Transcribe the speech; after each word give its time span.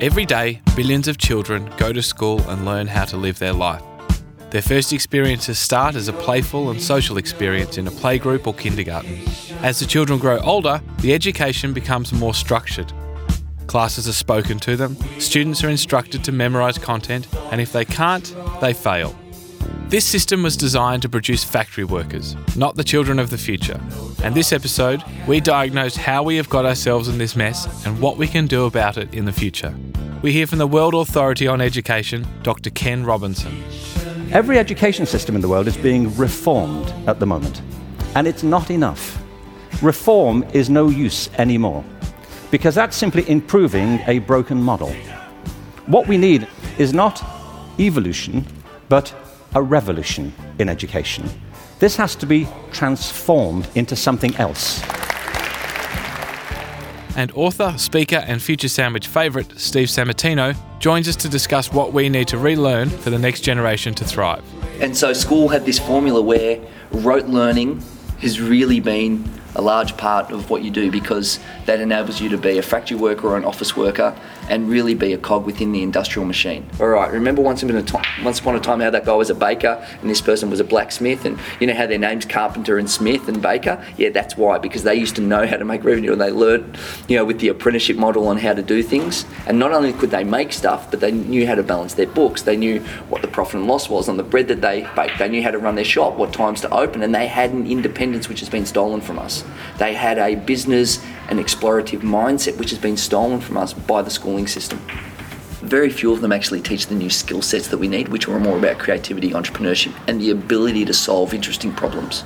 Every 0.00 0.26
day, 0.26 0.60
billions 0.74 1.06
of 1.06 1.18
children 1.18 1.70
go 1.76 1.92
to 1.92 2.02
school 2.02 2.40
and 2.50 2.64
learn 2.64 2.88
how 2.88 3.04
to 3.04 3.16
live 3.16 3.38
their 3.38 3.52
life. 3.52 3.80
Their 4.50 4.60
first 4.60 4.92
experiences 4.92 5.56
start 5.56 5.94
as 5.94 6.08
a 6.08 6.12
playful 6.12 6.70
and 6.70 6.82
social 6.82 7.16
experience 7.16 7.78
in 7.78 7.86
a 7.86 7.92
playgroup 7.92 8.48
or 8.48 8.54
kindergarten. 8.54 9.20
As 9.62 9.78
the 9.78 9.86
children 9.86 10.18
grow 10.18 10.40
older, 10.40 10.82
the 10.98 11.14
education 11.14 11.72
becomes 11.72 12.12
more 12.12 12.34
structured. 12.34 12.92
Classes 13.68 14.08
are 14.08 14.12
spoken 14.12 14.58
to 14.60 14.76
them, 14.76 14.96
students 15.20 15.62
are 15.62 15.70
instructed 15.70 16.24
to 16.24 16.32
memorise 16.32 16.76
content, 16.76 17.28
and 17.52 17.60
if 17.60 17.70
they 17.70 17.84
can't, 17.84 18.34
they 18.60 18.74
fail. 18.74 19.16
This 19.88 20.06
system 20.06 20.42
was 20.42 20.56
designed 20.56 21.02
to 21.02 21.08
produce 21.08 21.44
factory 21.44 21.84
workers, 21.84 22.34
not 22.56 22.74
the 22.74 22.82
children 22.82 23.18
of 23.18 23.30
the 23.30 23.38
future. 23.38 23.78
And 24.22 24.34
this 24.34 24.52
episode, 24.52 25.04
we 25.28 25.40
diagnose 25.40 25.94
how 25.94 26.22
we 26.22 26.36
have 26.36 26.48
got 26.48 26.64
ourselves 26.64 27.06
in 27.06 27.18
this 27.18 27.36
mess 27.36 27.86
and 27.86 28.00
what 28.00 28.16
we 28.16 28.26
can 28.26 28.46
do 28.46 28.64
about 28.64 28.96
it 28.96 29.12
in 29.12 29.24
the 29.24 29.32
future. 29.32 29.74
We 30.22 30.32
hear 30.32 30.46
from 30.46 30.58
the 30.58 30.66
World 30.66 30.94
Authority 30.94 31.46
on 31.46 31.60
Education, 31.60 32.26
Dr. 32.42 32.70
Ken 32.70 33.04
Robinson. 33.04 33.62
Every 34.32 34.58
education 34.58 35.04
system 35.04 35.36
in 35.36 35.42
the 35.42 35.48
world 35.48 35.68
is 35.68 35.76
being 35.76 36.16
reformed 36.16 36.88
at 37.06 37.20
the 37.20 37.26
moment, 37.26 37.60
and 38.16 38.26
it's 38.26 38.42
not 38.42 38.70
enough. 38.70 39.22
Reform 39.82 40.44
is 40.54 40.70
no 40.70 40.88
use 40.88 41.28
anymore 41.34 41.84
because 42.50 42.74
that's 42.74 42.96
simply 42.96 43.28
improving 43.28 44.00
a 44.06 44.20
broken 44.20 44.60
model. 44.60 44.92
What 45.86 46.08
we 46.08 46.16
need 46.16 46.48
is 46.78 46.94
not 46.94 47.22
evolution, 47.78 48.46
but 48.88 49.14
a 49.54 49.62
revolution 49.62 50.32
in 50.58 50.68
education. 50.68 51.28
This 51.78 51.96
has 51.96 52.14
to 52.16 52.26
be 52.26 52.48
transformed 52.72 53.68
into 53.74 53.96
something 53.96 54.34
else. 54.36 54.82
And 57.16 57.30
author, 57.32 57.74
speaker, 57.78 58.24
and 58.26 58.42
future 58.42 58.68
sandwich 58.68 59.06
favourite, 59.06 59.58
Steve 59.58 59.88
Sammartino, 59.88 60.56
joins 60.80 61.08
us 61.08 61.14
to 61.16 61.28
discuss 61.28 61.72
what 61.72 61.92
we 61.92 62.08
need 62.08 62.26
to 62.28 62.38
relearn 62.38 62.90
for 62.90 63.10
the 63.10 63.18
next 63.18 63.42
generation 63.42 63.94
to 63.94 64.04
thrive. 64.04 64.42
And 64.80 64.96
so, 64.96 65.12
school 65.12 65.48
had 65.48 65.64
this 65.64 65.78
formula 65.78 66.20
where 66.20 66.60
rote 66.90 67.26
learning 67.26 67.82
has 68.20 68.40
really 68.40 68.80
been 68.80 69.28
a 69.54 69.62
large 69.62 69.96
part 69.96 70.32
of 70.32 70.50
what 70.50 70.62
you 70.62 70.70
do 70.70 70.90
because 70.90 71.38
that 71.66 71.80
enables 71.80 72.20
you 72.20 72.28
to 72.30 72.38
be 72.38 72.58
a 72.58 72.62
factory 72.62 72.96
worker 72.96 73.28
or 73.28 73.36
an 73.36 73.44
office 73.44 73.76
worker 73.76 74.18
and 74.48 74.68
really 74.68 74.94
be 74.94 75.12
a 75.12 75.18
cog 75.18 75.46
within 75.46 75.72
the 75.72 75.82
industrial 75.82 76.26
machine. 76.26 76.68
All 76.80 76.88
right, 76.88 77.10
remember 77.10 77.42
once 77.42 77.62
upon 77.62 77.76
a 77.76 77.82
time, 77.82 78.24
once 78.24 78.40
upon 78.40 78.56
a 78.56 78.60
time 78.60 78.80
how 78.80 78.90
that 78.90 79.04
guy 79.04 79.14
was 79.14 79.30
a 79.30 79.34
baker 79.34 79.84
and 80.00 80.10
this 80.10 80.20
person 80.20 80.50
was 80.50 80.60
a 80.60 80.64
blacksmith, 80.64 81.24
and 81.24 81.38
you 81.60 81.66
know 81.66 81.74
how 81.74 81.86
their 81.86 81.98
names 81.98 82.24
Carpenter 82.24 82.78
and 82.78 82.90
Smith 82.90 83.28
and 83.28 83.40
Baker. 83.40 83.84
Yeah, 83.96 84.10
that's 84.10 84.36
why 84.36 84.58
because 84.58 84.82
they 84.82 84.94
used 84.94 85.16
to 85.16 85.22
know 85.22 85.46
how 85.46 85.56
to 85.56 85.64
make 85.64 85.84
revenue 85.84 86.12
and 86.12 86.20
they 86.20 86.30
learned, 86.30 86.78
you 87.08 87.16
know, 87.16 87.24
with 87.24 87.40
the 87.40 87.48
apprenticeship 87.48 87.96
model 87.96 88.28
on 88.28 88.38
how 88.38 88.54
to 88.54 88.62
do 88.62 88.82
things. 88.82 89.24
And 89.46 89.58
not 89.58 89.72
only 89.72 89.92
could 89.92 90.10
they 90.10 90.24
make 90.24 90.52
stuff, 90.52 90.90
but 90.90 91.00
they 91.00 91.12
knew 91.12 91.46
how 91.46 91.54
to 91.54 91.62
balance 91.62 91.94
their 91.94 92.06
books. 92.06 92.42
They 92.42 92.56
knew 92.56 92.80
what 93.08 93.22
the 93.22 93.28
profit 93.28 93.56
and 93.56 93.66
loss 93.66 93.88
was 93.88 94.08
on 94.08 94.16
the 94.16 94.22
bread 94.22 94.48
that 94.48 94.60
they 94.60 94.88
baked. 94.94 95.18
They 95.18 95.28
knew 95.28 95.42
how 95.42 95.50
to 95.50 95.58
run 95.58 95.74
their 95.74 95.84
shop, 95.84 96.16
what 96.16 96.32
times 96.32 96.60
to 96.62 96.70
open, 96.74 97.02
and 97.02 97.14
they 97.14 97.26
had 97.26 97.50
an 97.50 97.66
independence 97.66 98.28
which 98.28 98.40
has 98.40 98.48
been 98.48 98.66
stolen 98.66 99.00
from 99.00 99.18
us. 99.18 99.44
They 99.78 99.94
had 99.94 100.18
a 100.18 100.34
business 100.34 101.04
and 101.28 101.38
explorative 101.38 102.00
mindset 102.00 102.58
which 102.58 102.70
has 102.70 102.78
been 102.78 102.96
stolen 102.96 103.40
from 103.40 103.56
us 103.56 103.72
by 103.72 104.02
the 104.02 104.10
schooling 104.34 104.46
system. 104.48 104.78
Very 105.68 105.90
few 105.90 106.12
of 106.12 106.20
them 106.20 106.32
actually 106.32 106.60
teach 106.60 106.88
the 106.88 106.94
new 106.94 107.08
skill 107.08 107.40
sets 107.40 107.68
that 107.68 107.78
we 107.78 107.88
need, 107.88 108.08
which 108.08 108.28
are 108.28 108.40
more 108.40 108.58
about 108.58 108.78
creativity, 108.78 109.30
entrepreneurship, 109.30 109.94
and 110.08 110.20
the 110.20 110.30
ability 110.30 110.84
to 110.84 110.92
solve 110.92 111.32
interesting 111.32 111.72
problems. 111.72 112.24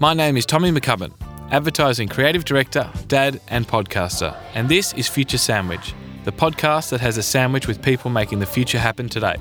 My 0.00 0.14
name 0.14 0.36
is 0.36 0.44
Tommy 0.44 0.70
McCubbin, 0.70 1.12
advertising 1.50 2.08
creative 2.08 2.44
director, 2.44 2.90
dad, 3.06 3.40
and 3.48 3.66
podcaster, 3.66 4.36
and 4.54 4.68
this 4.68 4.92
is 4.94 5.08
Future 5.08 5.38
Sandwich, 5.38 5.94
the 6.24 6.32
podcast 6.32 6.90
that 6.90 7.00
has 7.00 7.16
a 7.16 7.22
sandwich 7.22 7.66
with 7.66 7.80
people 7.80 8.10
making 8.10 8.40
the 8.40 8.46
future 8.46 8.78
happen 8.78 9.08
today. 9.08 9.36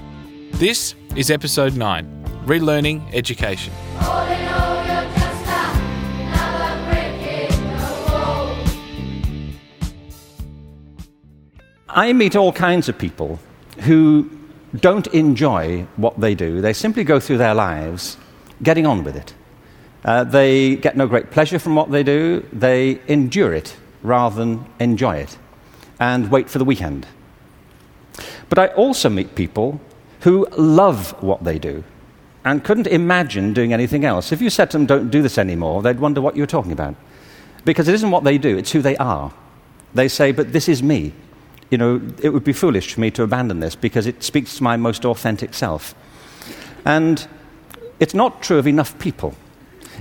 This 0.54 0.96
is 1.16 1.30
episode 1.32 1.76
9 1.76 2.06
Relearning 2.46 3.02
Education. 3.14 3.74
I 11.90 12.12
meet 12.12 12.36
all 12.36 12.52
kinds 12.52 12.90
of 12.90 12.98
people 12.98 13.40
who 13.80 14.30
don't 14.76 15.08
enjoy 15.08 15.88
what 15.96 16.20
they 16.20 16.36
do. 16.36 16.60
They 16.60 16.74
simply 16.74 17.04
go 17.04 17.20
through 17.20 17.38
their 17.38 17.54
lives 17.54 18.18
getting 18.62 18.86
on 18.86 19.04
with 19.04 19.16
it. 19.16 19.34
Uh, 20.04 20.24
they 20.24 20.76
get 20.76 20.98
no 20.98 21.08
great 21.08 21.32
pleasure 21.32 21.60
from 21.60 21.76
what 21.76 21.90
they 21.92 22.04
do. 22.04 22.46
They 22.52 23.00
endure 23.08 23.54
it 23.54 23.78
rather 24.04 24.36
than 24.36 24.66
enjoy 24.80 25.18
it 25.18 25.38
and 26.00 26.30
wait 26.30 26.50
for 26.50 26.60
the 26.60 26.66
weekend. 26.66 27.08
But 28.50 28.60
I 28.60 28.68
also 28.68 29.10
meet 29.10 29.36
people 29.36 29.80
who 30.22 30.48
love 30.58 31.12
what 31.24 31.44
they 31.44 31.58
do 31.58 31.84
and 32.44 32.64
couldn't 32.64 32.88
imagine 32.88 33.54
doing 33.54 33.74
anything 33.74 34.06
else. 34.06 34.32
If 34.32 34.42
you 34.42 34.50
said 34.50 34.72
to 34.72 34.78
them, 34.78 34.86
don't 34.86 35.10
do 35.10 35.22
this 35.22 35.38
anymore, 35.38 35.82
they'd 35.82 36.00
wonder 36.00 36.22
what 36.22 36.36
you 36.36 36.44
were 36.44 36.48
talking 36.48 36.72
about. 36.72 36.96
Because 37.66 37.88
it 37.88 37.96
isn't 37.96 38.12
what 38.12 38.24
they 38.24 38.38
do, 38.38 38.58
it's 38.58 38.72
who 38.72 38.82
they 38.82 38.98
are. 38.98 39.34
They 39.94 40.08
say, 40.08 40.32
but 40.32 40.54
this 40.54 40.70
is 40.70 40.84
me 40.84 41.14
you 41.70 41.78
know, 41.78 42.02
it 42.22 42.30
would 42.30 42.44
be 42.44 42.54
foolish 42.54 42.94
for 42.94 43.02
me 43.02 43.12
to 43.12 43.24
abandon 43.24 43.60
this 43.60 43.76
because 43.76 44.08
it 44.08 44.24
speaks 44.24 44.58
to 44.58 44.64
my 44.64 44.78
most 44.78 45.06
authentic 45.06 45.54
self. 45.54 45.94
And 46.86 47.28
it's 48.00 48.14
not 48.14 48.42
true 48.42 48.58
of 48.58 48.68
enough 48.68 48.98
people. 49.00 49.36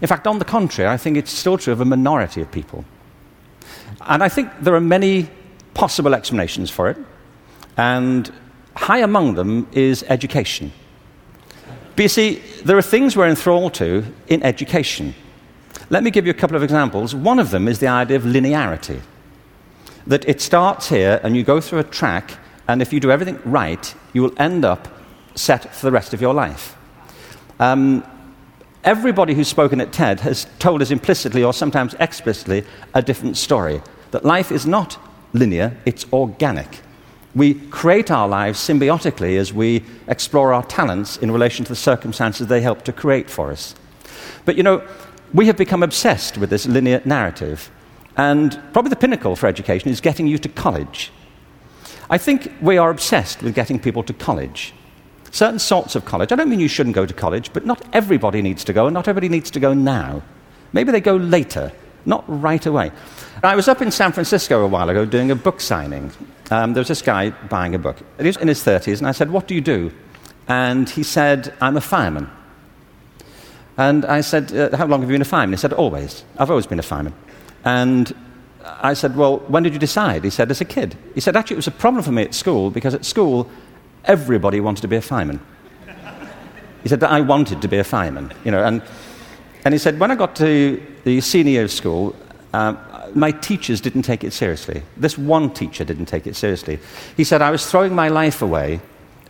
In 0.00 0.08
fact, 0.08 0.26
on 0.26 0.38
the 0.38 0.44
contrary, 0.44 0.90
I 0.90 0.96
think 0.96 1.16
it's 1.16 1.32
still 1.32 1.58
true 1.58 1.72
of 1.72 1.80
a 1.80 1.84
minority 1.84 2.40
of 2.40 2.50
people. 2.52 2.84
And 4.02 4.22
I 4.22 4.28
think 4.28 4.50
there 4.60 4.74
are 4.74 4.80
many 4.80 5.28
possible 5.74 6.14
explanations 6.14 6.70
for 6.70 6.88
it. 6.88 6.98
And 7.76 8.32
high 8.76 8.98
among 8.98 9.34
them 9.34 9.66
is 9.72 10.04
education. 10.08 10.72
But 11.96 12.02
you 12.02 12.08
see, 12.08 12.42
there 12.64 12.76
are 12.76 12.82
things 12.82 13.16
we're 13.16 13.28
enthralled 13.28 13.74
to 13.74 14.04
in 14.28 14.42
education. 14.42 15.14
Let 15.88 16.02
me 16.02 16.10
give 16.10 16.26
you 16.26 16.30
a 16.30 16.34
couple 16.34 16.56
of 16.56 16.62
examples. 16.62 17.14
One 17.14 17.38
of 17.38 17.50
them 17.50 17.68
is 17.68 17.78
the 17.78 17.88
idea 17.88 18.16
of 18.16 18.24
linearity 18.24 19.00
that 20.06 20.28
it 20.28 20.40
starts 20.40 20.88
here 20.88 21.20
and 21.22 21.36
you 21.36 21.42
go 21.42 21.60
through 21.60 21.80
a 21.80 21.84
track, 21.84 22.38
and 22.68 22.80
if 22.82 22.92
you 22.92 23.00
do 23.00 23.10
everything 23.10 23.40
right, 23.44 23.94
you 24.12 24.22
will 24.22 24.34
end 24.38 24.64
up 24.64 24.88
set 25.34 25.74
for 25.74 25.86
the 25.86 25.92
rest 25.92 26.14
of 26.14 26.20
your 26.20 26.34
life. 26.34 26.76
Um, 27.58 28.04
everybody 28.84 29.34
who's 29.34 29.48
spoken 29.48 29.80
at 29.80 29.92
TED 29.92 30.20
has 30.20 30.46
told 30.58 30.82
us 30.82 30.90
implicitly 30.90 31.42
or 31.42 31.52
sometimes 31.52 31.94
explicitly 32.00 32.64
a 32.94 33.02
different 33.02 33.36
story 33.36 33.82
that 34.12 34.24
life 34.24 34.52
is 34.52 34.66
not 34.66 34.98
linear, 35.32 35.76
it's 35.84 36.06
organic. 36.12 36.80
We 37.34 37.54
create 37.54 38.10
our 38.10 38.26
lives 38.26 38.58
symbiotically 38.58 39.36
as 39.36 39.52
we 39.52 39.84
explore 40.08 40.54
our 40.54 40.64
talents 40.64 41.18
in 41.18 41.30
relation 41.30 41.64
to 41.66 41.72
the 41.72 41.76
circumstances 41.76 42.46
they 42.46 42.62
help 42.62 42.82
to 42.84 42.92
create 42.92 43.28
for 43.28 43.50
us. 43.50 43.74
But 44.46 44.56
you 44.56 44.62
know, 44.62 44.86
we 45.34 45.46
have 45.46 45.56
become 45.56 45.82
obsessed 45.82 46.38
with 46.38 46.48
this 46.48 46.66
linear 46.66 47.02
narrative. 47.04 47.70
And 48.16 48.58
probably 48.72 48.90
the 48.90 48.96
pinnacle 48.96 49.36
for 49.36 49.46
education 49.46 49.90
is 49.90 50.00
getting 50.00 50.26
you 50.26 50.38
to 50.38 50.48
college. 50.48 51.12
I 52.08 52.18
think 52.18 52.52
we 52.60 52.78
are 52.78 52.90
obsessed 52.90 53.42
with 53.42 53.54
getting 53.54 53.78
people 53.78 54.02
to 54.04 54.12
college. 54.12 54.72
Certain 55.30 55.58
sorts 55.58 55.96
of 55.96 56.04
college. 56.04 56.32
I 56.32 56.36
don't 56.36 56.48
mean 56.48 56.60
you 56.60 56.68
shouldn't 56.68 56.94
go 56.94 57.04
to 57.04 57.12
college, 57.12 57.52
but 57.52 57.66
not 57.66 57.82
everybody 57.92 58.40
needs 58.42 58.64
to 58.64 58.72
go, 58.72 58.86
and 58.86 58.94
not 58.94 59.08
everybody 59.08 59.28
needs 59.28 59.50
to 59.50 59.60
go 59.60 59.74
now. 59.74 60.22
Maybe 60.72 60.92
they 60.92 61.00
go 61.00 61.16
later, 61.16 61.72
not 62.04 62.24
right 62.26 62.64
away. 62.64 62.92
I 63.42 63.56
was 63.56 63.68
up 63.68 63.82
in 63.82 63.90
San 63.90 64.12
Francisco 64.12 64.64
a 64.64 64.68
while 64.68 64.88
ago 64.88 65.04
doing 65.04 65.30
a 65.30 65.36
book 65.36 65.60
signing. 65.60 66.10
Um, 66.50 66.72
there 66.72 66.80
was 66.80 66.88
this 66.88 67.02
guy 67.02 67.30
buying 67.30 67.74
a 67.74 67.78
book. 67.78 67.98
He 68.18 68.26
was 68.26 68.36
in 68.36 68.48
his 68.48 68.64
30s, 68.64 68.98
and 68.98 69.06
I 69.06 69.12
said, 69.12 69.30
What 69.30 69.46
do 69.46 69.54
you 69.54 69.60
do? 69.60 69.92
And 70.48 70.88
he 70.88 71.02
said, 71.02 71.52
I'm 71.60 71.76
a 71.76 71.80
fireman. 71.80 72.30
And 73.76 74.04
I 74.04 74.20
said, 74.22 74.54
uh, 74.54 74.76
How 74.76 74.86
long 74.86 75.00
have 75.00 75.10
you 75.10 75.14
been 75.14 75.22
a 75.22 75.26
fireman? 75.26 75.54
He 75.54 75.60
said, 75.60 75.72
Always. 75.72 76.24
I've 76.38 76.50
always 76.50 76.66
been 76.66 76.78
a 76.78 76.84
fireman. 76.84 77.14
And 77.66 78.14
I 78.64 78.94
said, 78.94 79.16
Well, 79.16 79.38
when 79.48 79.64
did 79.64 79.74
you 79.74 79.78
decide? 79.78 80.24
He 80.24 80.30
said, 80.30 80.50
As 80.50 80.62
a 80.62 80.64
kid. 80.64 80.96
He 81.14 81.20
said, 81.20 81.36
Actually, 81.36 81.56
it 81.56 81.58
was 81.58 81.66
a 81.66 81.72
problem 81.72 82.02
for 82.02 82.12
me 82.12 82.22
at 82.22 82.32
school 82.32 82.70
because 82.70 82.94
at 82.94 83.04
school, 83.04 83.50
everybody 84.04 84.60
wanted 84.60 84.82
to 84.82 84.88
be 84.88 84.96
a 84.96 85.02
fireman. 85.02 85.40
He 86.82 86.88
said 86.88 87.00
that 87.00 87.10
I 87.10 87.20
wanted 87.20 87.60
to 87.62 87.68
be 87.68 87.78
a 87.78 87.84
fireman, 87.84 88.32
you 88.44 88.52
know, 88.52 88.62
and, 88.62 88.80
and 89.64 89.74
he 89.74 89.78
said, 89.78 89.98
when 89.98 90.12
I 90.12 90.14
got 90.14 90.36
to 90.36 90.80
the 91.02 91.20
senior 91.20 91.66
school, 91.66 92.14
um, 92.52 92.78
my 93.12 93.32
teachers 93.32 93.80
didn't 93.80 94.02
take 94.02 94.22
it 94.22 94.32
seriously. 94.32 94.84
This 94.96 95.18
one 95.18 95.52
teacher 95.52 95.82
didn't 95.82 96.06
take 96.06 96.28
it 96.28 96.36
seriously. 96.36 96.78
He 97.16 97.24
said, 97.24 97.42
I 97.42 97.50
was 97.50 97.68
throwing 97.68 97.92
my 97.92 98.06
life 98.06 98.40
away 98.40 98.80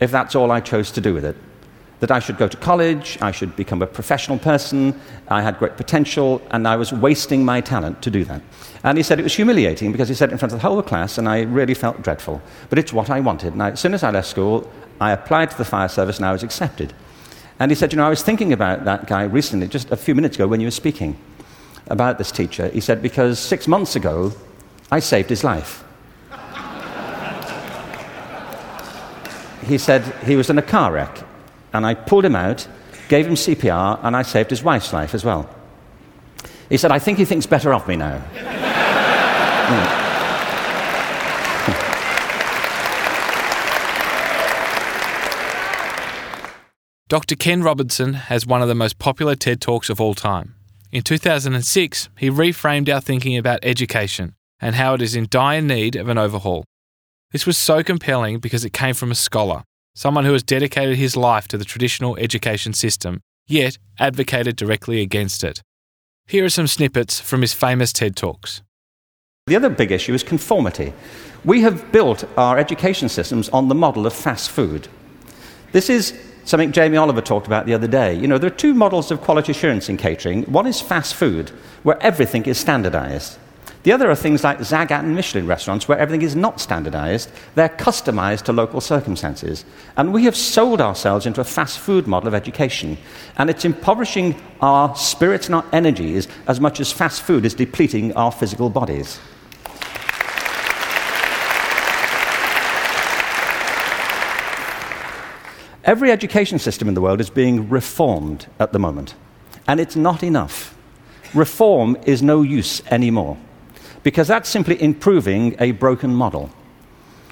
if 0.01 0.11
that's 0.11 0.35
all 0.35 0.51
I 0.51 0.61
chose 0.61 0.91
to 0.93 1.01
do 1.01 1.15
with 1.15 1.25
it 1.25 1.37
that 2.01 2.11
I 2.11 2.19
should 2.19 2.37
go 2.37 2.47
to 2.47 2.57
college, 2.57 3.19
I 3.23 3.31
should 3.31 3.57
become 3.57 3.83
a 3.83 3.87
professional 3.87 4.39
person, 4.39 4.99
I 5.29 5.43
had 5.43 5.59
great 5.59 5.77
potential, 5.77 6.43
and 6.51 6.69
I 6.69 6.77
was 6.77 6.93
wasting 6.93 7.45
my 7.45 7.61
talent 7.61 8.03
to 8.03 8.11
do 8.11 8.25
that. 8.25 8.43
And 8.85 8.99
he 8.99 9.03
said 9.03 9.19
it 9.19 9.23
was 9.23 9.35
humiliating 9.35 9.93
because 9.93 10.09
he 10.09 10.15
said 10.15 10.29
it 10.29 10.33
in 10.33 10.39
front 10.39 10.53
of 10.53 10.61
the 10.61 10.69
whole 10.69 10.83
class, 10.83 11.19
and 11.19 11.29
I 11.29 11.43
really 11.43 11.75
felt 11.75 12.03
dreadful. 12.03 12.43
But 12.69 12.79
it's 12.79 12.93
what 12.93 13.11
I 13.11 13.21
wanted. 13.21 13.55
And 13.55 13.63
I, 13.63 13.71
as 13.71 13.81
soon 13.81 13.95
as 13.95 14.03
I 14.03 14.11
left 14.11 14.29
school, 14.29 14.71
I 15.01 15.13
applied 15.13 15.51
to 15.51 15.59
the 15.59 15.65
fire 15.65 15.89
service 15.89 16.17
and 16.17 16.27
I 16.27 16.33
was 16.33 16.43
accepted. 16.43 16.93
And 17.59 17.71
he 17.71 17.75
said, 17.75 17.93
You 17.93 17.99
know, 17.99 18.07
I 18.07 18.11
was 18.11 18.23
thinking 18.23 18.53
about 18.53 18.85
that 18.85 19.07
guy 19.07 19.25
recently, 19.25 19.69
just 19.69 19.91
a 19.91 19.97
few 19.97 20.15
minutes 20.15 20.37
ago 20.37 20.47
when 20.47 20.61
you 20.61 20.67
were 20.67 20.73
speaking 20.73 21.19
about 21.89 22.19
this 22.19 22.31
teacher. 22.31 22.69
He 22.69 22.81
said, 22.81 23.03
Because 23.03 23.39
six 23.39 23.67
months 23.67 23.97
ago, 23.97 24.33
I 24.91 25.01
saved 25.01 25.31
his 25.31 25.43
life. 25.43 25.85
he 29.67 29.79
said 29.79 30.03
he 30.25 30.37
was 30.37 30.51
in 30.51 30.59
a 30.59 30.63
car 30.63 30.93
wreck, 30.93 31.26
and 31.77 31.87
I 31.87 31.95
pulled 31.95 32.25
him 32.25 32.35
out, 32.35 32.67
gave 33.09 33.27
him 33.27 33.35
CPR, 33.35 34.01
and 34.03 34.17
I 34.17 34.23
saved 34.23 34.51
his 34.51 34.63
wife's 34.63 34.93
life 34.93 35.15
as 35.15 35.25
well. 35.25 35.49
He 36.69 36.77
said, 36.77 36.91
I 36.91 36.99
think 36.99 37.19
he 37.19 37.25
thinks 37.25 37.47
better 37.47 37.73
of 37.73 37.87
me 37.87 37.97
now. 37.97 38.23
Dr. 47.09 47.37
Ken 47.37 47.63
Robinson 47.63 48.15
has 48.15 48.49
one 48.49 48.63
of 48.63 48.69
the 48.69 48.75
most 48.75 48.99
popular 48.99 49.37
TED 49.37 49.61
Talks 49.61 49.89
of 49.89 50.01
all 50.01 50.15
time. 50.15 50.57
In 50.91 51.03
2006, 51.03 52.09
he 52.19 52.31
reframed 52.31 52.93
our 52.93 53.01
thinking 53.01 53.37
about 53.37 53.61
education 53.63 54.35
and 54.61 54.75
how 54.75 54.95
it 54.95 55.03
is 55.03 55.15
in 55.15 55.29
dire 55.31 55.61
need 55.61 55.95
of 55.95 56.09
an 56.09 56.19
overhaul. 56.19 56.65
This 57.33 57.47
was 57.47 57.59
so 57.59 57.83
compelling 57.83 58.39
because 58.39 58.65
it 58.65 58.73
came 58.73 58.95
from 58.95 59.11
a 59.11 59.15
scholar, 59.15 59.63
someone 59.97 60.27
who 60.27 60.33
has 60.35 60.43
dedicated 60.43 60.97
his 60.97 61.17
life 61.17 61.49
to 61.49 61.57
the 61.57 61.65
traditional 61.65 62.17
education 62.19 62.75
system, 62.75 63.23
yet 63.49 63.79
advocated 63.99 64.55
directly 64.55 65.01
against 65.01 65.43
it. 65.43 65.63
Here 66.27 66.45
are 66.45 66.51
some 66.51 66.67
snippets 66.67 67.19
from 67.19 67.41
his 67.41 67.55
famous 67.55 67.95
TED 67.95 68.15
Talks. 68.15 68.63
The 69.47 69.57
other 69.57 69.71
big 69.71 69.91
issue 69.91 70.13
is 70.13 70.23
conformity. 70.23 70.93
We 71.47 71.63
have 71.63 71.91
built 71.93 72.25
our 72.37 72.59
education 72.59 73.09
systems 73.09 73.49
on 73.49 73.69
the 73.69 73.75
model 73.75 74.07
of 74.07 74.13
fast 74.13 74.51
food. 74.51 74.89
This 75.73 75.89
is 75.89 76.13
something 76.45 76.73
Jamie 76.73 76.99
Oliver 76.99 77.23
talked 77.23 77.47
about 77.47 77.65
the 77.65 77.73
other 77.73 77.89
day. 77.89 78.15
You 78.15 78.29
know, 78.29 78.37
there 78.37 78.51
are 78.51 78.55
two 78.55 78.75
models 78.75 79.11
of 79.11 79.23
quality 79.23 79.53
assurance 79.53 79.89
in 79.89 79.97
catering. 79.97 80.43
One 80.45 80.67
is 80.67 80.81
fast 80.81 81.15
food, 81.15 81.51
where 81.85 82.01
everything 82.03 82.45
is 82.45 82.59
standardized. 82.59 83.39
The 83.87 83.93
other 83.93 84.11
are 84.11 84.17
things 84.17 84.43
like 84.43 84.59
Zagat 84.59 84.99
and 84.99 85.15
Michelin 85.15 85.47
restaurants, 85.47 85.87
where 85.87 85.97
everything 85.97 86.23
is 86.23 86.35
not 86.35 86.61
standardized. 86.61 87.31
They're 87.55 87.69
customized 87.69 88.43
to 88.47 88.53
local 88.53 88.81
circumstances. 88.81 89.65
And 89.97 90.13
we 90.13 90.25
have 90.25 90.35
sold 90.35 90.81
ourselves 90.81 91.25
into 91.25 91.41
a 91.41 91.45
fast 91.45 91.79
food 91.79 92.09
model 92.09 92.27
of 92.27 92.35
education. 92.35 92.99
And 93.37 93.49
it's 93.49 93.65
impoverishing 93.65 94.43
our 94.61 94.97
spirits 94.97 95.47
and 95.47 95.55
our 95.55 95.65
energies 95.73 96.27
as 96.49 96.59
much 96.59 96.81
as 96.81 96.91
fast 96.91 97.23
food 97.23 97.45
is 97.45 97.55
depleting 97.55 98.13
our 98.15 98.33
physical 98.33 98.71
bodies. 98.71 99.21
Every 105.85 106.11
education 106.11 106.59
system 106.59 106.89
in 106.89 106.95
the 106.95 107.01
world 107.01 107.21
is 107.21 107.31
being 107.31 107.69
reformed 107.69 108.49
at 108.59 108.73
the 108.73 108.81
moment, 108.81 109.15
and 109.69 109.79
it's 109.79 109.95
not 109.95 110.25
enough. 110.25 110.77
Reform 111.35 111.97
is 112.05 112.21
no 112.21 112.43
use 112.43 112.83
anymore 112.91 113.39
because 114.07 114.29
that's 114.29 114.49
simply 114.49 114.81
improving 114.81 115.57
a 115.59 115.73
broken 115.73 116.15
model. 116.15 116.49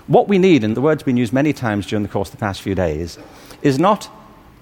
What 0.08 0.26
we 0.26 0.38
need, 0.38 0.64
and 0.64 0.76
the 0.76 0.80
word's 0.80 1.04
been 1.04 1.16
used 1.16 1.32
many 1.32 1.52
times 1.52 1.86
during 1.86 2.02
the 2.02 2.08
course 2.08 2.30
of 2.30 2.32
the 2.32 2.40
past 2.40 2.62
few 2.62 2.74
days, 2.74 3.16
is 3.62 3.78
not 3.78 4.10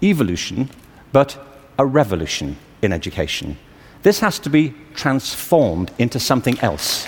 evolution, 0.03 0.69
but 1.11 1.39
a 1.79 1.87
revolution 1.87 2.59
in 2.83 2.93
education. 2.93 3.57
This 4.03 4.21
has 4.21 4.39
to 4.41 4.51
be 4.51 4.75
transformed 4.93 5.91
into 5.99 6.21
something 6.21 6.61
else. 6.61 7.07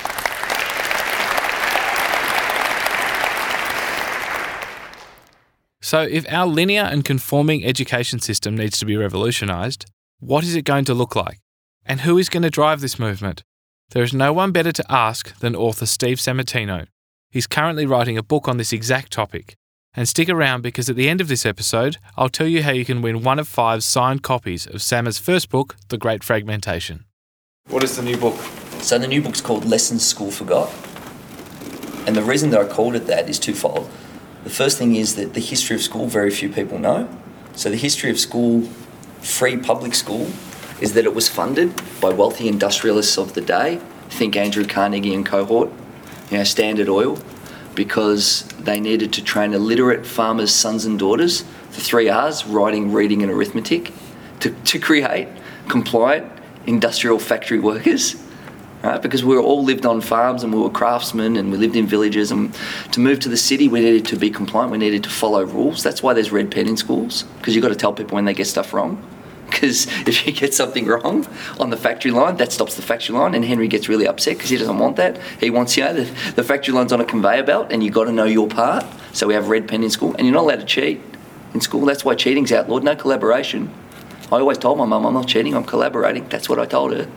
So, 5.82 6.00
if 6.00 6.24
our 6.32 6.46
linear 6.46 6.84
and 6.84 7.04
conforming 7.04 7.62
education 7.62 8.20
system 8.20 8.56
needs 8.56 8.78
to 8.78 8.86
be 8.86 8.96
revolutionised, 8.96 9.84
what 10.20 10.44
is 10.44 10.54
it 10.54 10.64
going 10.64 10.86
to 10.86 10.94
look 10.94 11.14
like? 11.14 11.40
And 11.84 12.00
who 12.00 12.16
is 12.16 12.30
going 12.30 12.44
to 12.44 12.48
drive 12.48 12.80
this 12.80 12.98
movement? 12.98 13.44
There 13.94 14.02
is 14.02 14.12
no 14.12 14.32
one 14.32 14.50
better 14.50 14.72
to 14.72 14.92
ask 14.92 15.38
than 15.38 15.54
author 15.54 15.86
Steve 15.86 16.18
Sammartino. 16.18 16.88
He's 17.30 17.46
currently 17.46 17.86
writing 17.86 18.18
a 18.18 18.24
book 18.24 18.48
on 18.48 18.56
this 18.56 18.72
exact 18.72 19.12
topic. 19.12 19.54
And 19.94 20.08
stick 20.08 20.28
around 20.28 20.62
because 20.62 20.90
at 20.90 20.96
the 20.96 21.08
end 21.08 21.20
of 21.20 21.28
this 21.28 21.46
episode, 21.46 21.98
I'll 22.16 22.28
tell 22.28 22.48
you 22.48 22.64
how 22.64 22.72
you 22.72 22.84
can 22.84 23.02
win 23.02 23.22
one 23.22 23.38
of 23.38 23.46
five 23.46 23.84
signed 23.84 24.24
copies 24.24 24.66
of 24.66 24.82
Sam's 24.82 25.20
first 25.20 25.48
book, 25.48 25.76
The 25.90 25.96
Great 25.96 26.24
Fragmentation. 26.24 27.04
What 27.68 27.84
is 27.84 27.94
the 27.94 28.02
new 28.02 28.16
book? 28.16 28.34
So 28.80 28.98
the 28.98 29.06
new 29.06 29.22
book's 29.22 29.40
called 29.40 29.64
Lessons 29.64 30.04
School 30.04 30.32
Forgot. 30.32 30.74
And 32.08 32.16
the 32.16 32.22
reason 32.22 32.50
that 32.50 32.60
I 32.60 32.66
called 32.66 32.96
it 32.96 33.06
that 33.06 33.28
is 33.28 33.38
twofold. 33.38 33.88
The 34.42 34.50
first 34.50 34.76
thing 34.76 34.96
is 34.96 35.14
that 35.14 35.34
the 35.34 35.40
history 35.40 35.76
of 35.76 35.82
school, 35.82 36.08
very 36.08 36.32
few 36.32 36.48
people 36.48 36.80
know. 36.80 37.08
So, 37.54 37.70
the 37.70 37.76
history 37.76 38.10
of 38.10 38.18
school, 38.18 38.62
free 39.20 39.56
public 39.56 39.94
school, 39.94 40.26
is 40.80 40.94
that 40.94 41.04
it 41.04 41.14
was 41.14 41.28
funded 41.28 41.72
by 42.00 42.10
wealthy 42.10 42.48
industrialists 42.48 43.18
of 43.18 43.34
the 43.34 43.40
day. 43.40 43.80
Think 44.10 44.36
Andrew 44.36 44.64
Carnegie 44.64 45.14
and 45.14 45.24
cohort, 45.24 45.70
you 46.30 46.38
know, 46.38 46.44
Standard 46.44 46.88
Oil, 46.88 47.18
because 47.74 48.44
they 48.60 48.80
needed 48.80 49.12
to 49.14 49.24
train 49.24 49.52
illiterate 49.52 50.06
farmers' 50.06 50.52
sons 50.52 50.84
and 50.84 50.98
daughters, 50.98 51.42
the 51.72 51.80
three 51.80 52.08
R's 52.08 52.44
writing, 52.44 52.92
reading, 52.92 53.22
and 53.22 53.30
arithmetic 53.30 53.92
to, 54.40 54.50
to 54.50 54.78
create 54.78 55.28
compliant 55.68 56.30
industrial 56.66 57.18
factory 57.18 57.58
workers 57.58 58.16
right? 58.84 59.00
Because 59.00 59.24
we 59.24 59.36
all 59.36 59.64
lived 59.64 59.86
on 59.86 60.00
farms 60.00 60.44
and 60.44 60.52
we 60.52 60.60
were 60.60 60.70
craftsmen 60.70 61.36
and 61.36 61.50
we 61.50 61.56
lived 61.56 61.74
in 61.74 61.86
villages. 61.86 62.30
And 62.30 62.54
to 62.92 63.00
move 63.00 63.18
to 63.20 63.28
the 63.28 63.36
city, 63.36 63.66
we 63.66 63.80
needed 63.80 64.04
to 64.06 64.16
be 64.16 64.30
compliant. 64.30 64.70
We 64.70 64.78
needed 64.78 65.02
to 65.04 65.10
follow 65.10 65.44
rules. 65.44 65.82
That's 65.82 66.02
why 66.02 66.12
there's 66.12 66.30
red 66.30 66.50
pen 66.50 66.68
in 66.68 66.76
schools 66.76 67.24
because 67.38 67.54
you've 67.54 67.62
got 67.62 67.70
to 67.70 67.76
tell 67.76 67.92
people 67.92 68.14
when 68.14 68.26
they 68.26 68.34
get 68.34 68.46
stuff 68.46 68.72
wrong. 68.72 69.02
Because 69.54 69.86
if 70.06 70.26
you 70.26 70.32
get 70.32 70.52
something 70.52 70.86
wrong 70.86 71.26
on 71.60 71.70
the 71.70 71.76
factory 71.76 72.10
line, 72.10 72.36
that 72.38 72.50
stops 72.50 72.74
the 72.74 72.82
factory 72.82 73.14
line, 73.14 73.34
and 73.34 73.44
Henry 73.44 73.68
gets 73.68 73.88
really 73.88 74.06
upset 74.06 74.34
because 74.36 74.50
he 74.50 74.56
doesn't 74.56 74.78
want 74.78 74.96
that. 74.96 75.20
He 75.38 75.48
wants, 75.48 75.76
you 75.76 75.84
know, 75.84 75.94
the, 75.94 76.32
the 76.32 76.42
factory 76.42 76.74
line's 76.74 76.92
on 76.92 77.00
a 77.00 77.04
conveyor 77.04 77.44
belt, 77.44 77.68
and 77.70 77.82
you've 77.82 77.94
got 77.94 78.04
to 78.04 78.12
know 78.12 78.24
your 78.24 78.48
part. 78.48 78.84
So 79.12 79.28
we 79.28 79.34
have 79.34 79.48
red 79.48 79.68
pen 79.68 79.84
in 79.84 79.90
school, 79.90 80.12
and 80.16 80.26
you're 80.26 80.34
not 80.34 80.42
allowed 80.42 80.60
to 80.60 80.66
cheat 80.66 81.00
in 81.54 81.60
school. 81.60 81.86
That's 81.86 82.04
why 82.04 82.16
cheating's 82.16 82.50
outlawed. 82.50 82.82
No 82.82 82.96
collaboration. 82.96 83.72
I 84.32 84.40
always 84.40 84.58
told 84.58 84.78
my 84.78 84.86
mum, 84.86 85.06
I'm 85.06 85.14
not 85.14 85.28
cheating, 85.28 85.54
I'm 85.54 85.64
collaborating. 85.64 86.28
That's 86.28 86.48
what 86.48 86.58
I 86.58 86.66
told 86.66 86.92
her. 86.92 87.08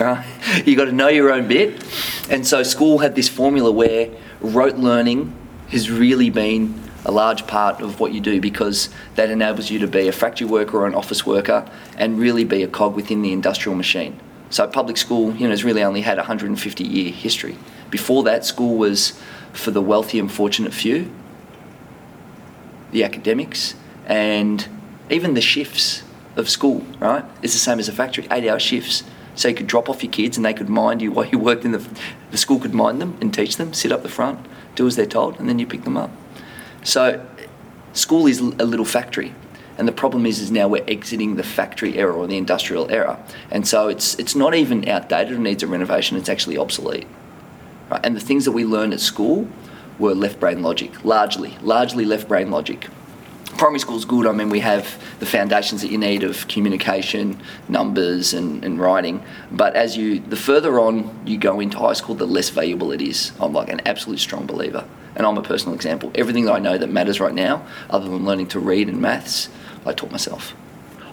Right? 0.00 0.24
You 0.64 0.76
got 0.76 0.86
to 0.86 0.92
know 0.92 1.08
your 1.08 1.30
own 1.32 1.48
bit. 1.48 1.84
And 2.30 2.46
so 2.46 2.62
school 2.62 2.98
had 2.98 3.14
this 3.14 3.28
formula 3.28 3.70
where 3.70 4.10
rote 4.40 4.76
learning 4.76 5.36
has 5.68 5.90
really 5.90 6.30
been 6.30 6.80
a 7.04 7.12
large 7.12 7.46
part 7.46 7.80
of 7.80 8.00
what 8.00 8.12
you 8.12 8.20
do 8.20 8.40
because 8.40 8.88
that 9.14 9.30
enables 9.30 9.70
you 9.70 9.78
to 9.78 9.86
be 9.86 10.08
a 10.08 10.12
factory 10.12 10.46
worker 10.46 10.78
or 10.78 10.86
an 10.86 10.94
office 10.94 11.26
worker 11.26 11.68
and 11.96 12.18
really 12.18 12.44
be 12.44 12.62
a 12.62 12.68
cog 12.68 12.94
within 12.94 13.22
the 13.22 13.32
industrial 13.32 13.76
machine. 13.76 14.18
So 14.50 14.66
public 14.66 14.96
school, 14.96 15.34
you 15.34 15.44
know, 15.44 15.50
has 15.50 15.64
really 15.64 15.82
only 15.82 16.02
had 16.02 16.16
a 16.18 16.22
150 16.22 16.84
year 16.84 17.12
history. 17.12 17.56
Before 17.90 18.22
that, 18.24 18.44
school 18.44 18.76
was 18.76 19.20
for 19.52 19.70
the 19.70 19.82
wealthy 19.82 20.18
and 20.18 20.30
fortunate 20.30 20.72
few, 20.72 21.10
the 22.92 23.04
academics, 23.04 23.74
and 24.06 24.66
even 25.10 25.34
the 25.34 25.40
shifts 25.40 26.02
of 26.36 26.48
school, 26.48 26.84
right? 26.98 27.24
It's 27.42 27.52
the 27.52 27.58
same 27.58 27.78
as 27.78 27.88
a 27.88 27.92
factory, 27.92 28.26
eight 28.30 28.48
hour 28.48 28.58
shifts. 28.58 29.04
So 29.34 29.48
you 29.48 29.54
could 29.54 29.66
drop 29.66 29.88
off 29.88 30.02
your 30.02 30.12
kids 30.12 30.36
and 30.36 30.46
they 30.46 30.54
could 30.54 30.68
mind 30.68 31.02
you 31.02 31.10
while 31.10 31.26
you 31.26 31.38
worked 31.38 31.64
in 31.64 31.72
the, 31.72 31.88
the 32.30 32.38
school 32.38 32.60
could 32.60 32.74
mind 32.74 33.00
them 33.00 33.18
and 33.20 33.34
teach 33.34 33.56
them, 33.56 33.72
sit 33.74 33.90
up 33.90 34.02
the 34.02 34.08
front, 34.08 34.46
do 34.76 34.86
as 34.86 34.96
they're 34.96 35.06
told, 35.06 35.38
and 35.40 35.48
then 35.48 35.58
you 35.58 35.66
pick 35.66 35.82
them 35.82 35.96
up. 35.96 36.10
So 36.84 37.26
school 37.92 38.26
is 38.26 38.38
a 38.38 38.64
little 38.64 38.84
factory. 38.84 39.34
And 39.76 39.88
the 39.88 39.92
problem 39.92 40.24
is, 40.24 40.38
is 40.38 40.52
now 40.52 40.68
we're 40.68 40.84
exiting 40.86 41.34
the 41.34 41.42
factory 41.42 41.98
era 41.98 42.14
or 42.14 42.28
the 42.28 42.36
industrial 42.36 42.88
era, 42.92 43.18
and 43.50 43.66
so 43.66 43.88
it's 43.88 44.16
it's 44.20 44.36
not 44.36 44.54
even 44.54 44.88
outdated 44.88 45.32
or 45.32 45.40
needs 45.40 45.64
a 45.64 45.66
renovation. 45.66 46.16
It's 46.16 46.28
actually 46.28 46.56
obsolete. 46.56 47.08
Right? 47.90 48.00
And 48.04 48.14
the 48.14 48.20
things 48.20 48.44
that 48.44 48.52
we 48.52 48.64
learned 48.64 48.92
at 48.92 49.00
school 49.00 49.48
were 49.98 50.14
left 50.14 50.38
brain 50.38 50.62
logic, 50.62 51.04
largely, 51.04 51.58
largely 51.60 52.04
left 52.04 52.28
brain 52.28 52.52
logic 52.52 52.88
primary 53.64 53.78
school's 53.78 54.04
good. 54.04 54.26
I 54.26 54.32
mean, 54.32 54.50
we 54.50 54.60
have 54.60 55.02
the 55.20 55.24
foundations 55.24 55.80
that 55.80 55.90
you 55.90 55.96
need 55.96 56.22
of 56.22 56.46
communication, 56.48 57.40
numbers, 57.66 58.34
and, 58.34 58.62
and 58.62 58.78
writing. 58.78 59.24
But 59.50 59.74
as 59.74 59.96
you, 59.96 60.20
the 60.20 60.36
further 60.36 60.78
on 60.78 61.18
you 61.24 61.38
go 61.38 61.60
into 61.60 61.78
high 61.78 61.94
school, 61.94 62.14
the 62.14 62.26
less 62.26 62.50
valuable 62.50 62.92
it 62.92 63.00
is. 63.00 63.32
I'm 63.40 63.54
like 63.54 63.70
an 63.70 63.80
absolute 63.86 64.18
strong 64.18 64.44
believer. 64.44 64.86
And 65.16 65.26
I'm 65.26 65.38
a 65.38 65.42
personal 65.42 65.74
example. 65.74 66.12
Everything 66.14 66.44
that 66.44 66.52
I 66.52 66.58
know 66.58 66.76
that 66.76 66.90
matters 66.90 67.20
right 67.20 67.32
now, 67.32 67.66
other 67.88 68.06
than 68.06 68.26
learning 68.26 68.48
to 68.48 68.60
read 68.60 68.90
and 68.90 69.00
maths, 69.00 69.48
I 69.86 69.94
taught 69.94 70.10
myself. 70.10 70.54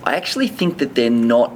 I 0.04 0.16
actually 0.16 0.50
think 0.50 0.80
that 0.80 0.94
they're 0.94 1.10
not 1.10 1.54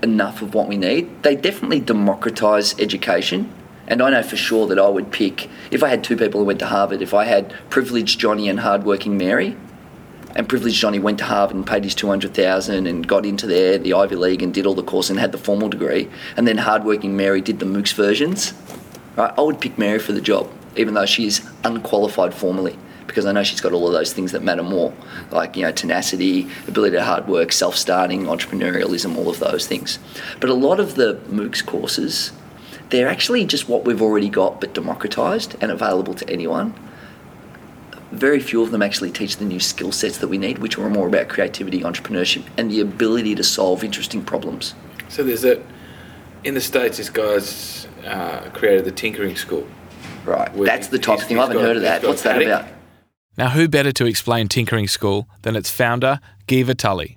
enough 0.00 0.42
of 0.42 0.54
what 0.54 0.68
we 0.68 0.76
need. 0.76 1.24
They 1.24 1.34
definitely 1.34 1.80
democratise 1.80 2.78
education 2.78 3.52
and 3.88 4.00
I 4.00 4.10
know 4.10 4.22
for 4.22 4.36
sure 4.36 4.66
that 4.68 4.78
I 4.78 4.88
would 4.88 5.10
pick, 5.10 5.50
if 5.70 5.82
I 5.82 5.88
had 5.88 6.04
two 6.04 6.16
people 6.16 6.40
who 6.40 6.46
went 6.46 6.60
to 6.60 6.66
Harvard, 6.66 7.02
if 7.02 7.12
I 7.12 7.24
had 7.24 7.52
privileged 7.68 8.20
Johnny 8.20 8.48
and 8.48 8.60
hardworking 8.60 9.18
Mary, 9.18 9.56
and 10.34 10.48
privileged 10.48 10.80
Johnny 10.80 10.98
went 10.98 11.18
to 11.18 11.24
Harvard 11.24 11.56
and 11.56 11.66
paid 11.66 11.84
his 11.84 11.94
200,000 11.94 12.86
and 12.86 13.06
got 13.06 13.26
into 13.26 13.46
there, 13.46 13.78
the 13.78 13.94
Ivy 13.94 14.16
League, 14.16 14.42
and 14.42 14.52
did 14.52 14.66
all 14.66 14.74
the 14.74 14.82
course 14.82 15.10
and 15.10 15.18
had 15.18 15.32
the 15.32 15.38
formal 15.38 15.68
degree, 15.68 16.08
and 16.36 16.46
then 16.46 16.58
hardworking 16.58 17.16
Mary 17.16 17.40
did 17.40 17.58
the 17.58 17.66
MOOCs 17.66 17.94
versions, 17.94 18.54
right, 19.16 19.32
I 19.36 19.40
would 19.40 19.60
pick 19.60 19.78
Mary 19.78 19.98
for 19.98 20.12
the 20.12 20.20
job, 20.20 20.50
even 20.76 20.94
though 20.94 21.06
she 21.06 21.26
is 21.26 21.46
unqualified 21.64 22.34
formally 22.34 22.78
because 23.06 23.26
I 23.26 23.32
know 23.32 23.42
she's 23.42 23.60
got 23.60 23.74
all 23.74 23.86
of 23.86 23.92
those 23.92 24.14
things 24.14 24.32
that 24.32 24.42
matter 24.42 24.62
more, 24.62 24.94
like 25.30 25.54
you 25.54 25.64
know 25.64 25.72
tenacity, 25.72 26.48
ability 26.66 26.96
to 26.96 27.04
hard 27.04 27.28
work, 27.28 27.52
self-starting, 27.52 28.24
entrepreneurialism, 28.24 29.18
all 29.18 29.28
of 29.28 29.38
those 29.38 29.66
things. 29.66 29.98
But 30.40 30.48
a 30.48 30.54
lot 30.54 30.80
of 30.80 30.94
the 30.94 31.20
MOOCs 31.28 31.66
courses 31.66 32.32
they're 32.92 33.08
actually 33.08 33.46
just 33.46 33.70
what 33.70 33.86
we've 33.86 34.02
already 34.02 34.28
got 34.28 34.60
but 34.60 34.74
democratized 34.74 35.56
and 35.62 35.72
available 35.72 36.12
to 36.12 36.28
anyone. 36.28 36.74
Very 38.12 38.40
few 38.40 38.62
of 38.62 38.70
them 38.70 38.82
actually 38.82 39.10
teach 39.10 39.38
the 39.38 39.44
new 39.44 39.58
skill 39.58 39.90
sets 39.90 40.18
that 40.18 40.28
we 40.28 40.38
need, 40.38 40.58
which 40.58 40.78
are 40.78 40.88
more 40.90 41.06
about 41.08 41.28
creativity, 41.28 41.80
entrepreneurship, 41.80 42.44
and 42.56 42.70
the 42.70 42.80
ability 42.80 43.34
to 43.34 43.42
solve 43.42 43.82
interesting 43.82 44.22
problems. 44.22 44.74
So 45.08 45.22
there's 45.22 45.42
that. 45.42 45.60
In 46.44 46.54
the 46.54 46.60
states, 46.60 46.96
this 46.96 47.08
guy's 47.08 47.86
uh, 48.04 48.50
created 48.52 48.84
the 48.84 48.90
tinkering 48.90 49.36
school. 49.36 49.66
Right. 50.24 50.52
That's 50.54 50.88
the 50.88 50.98
type 50.98 51.20
of 51.20 51.26
thing. 51.26 51.38
I 51.38 51.42
haven't 51.42 51.56
got- 51.56 51.64
heard 51.64 51.76
of 51.76 51.82
that. 51.82 52.02
What's 52.02 52.22
that 52.22 52.42
about? 52.42 52.66
Now, 53.38 53.48
who 53.48 53.66
better 53.66 53.92
to 53.92 54.04
explain 54.04 54.48
Tinkering 54.48 54.88
School 54.88 55.26
than 55.40 55.56
its 55.56 55.70
founder, 55.70 56.20
Gever 56.46 56.74
Tulley? 56.74 57.16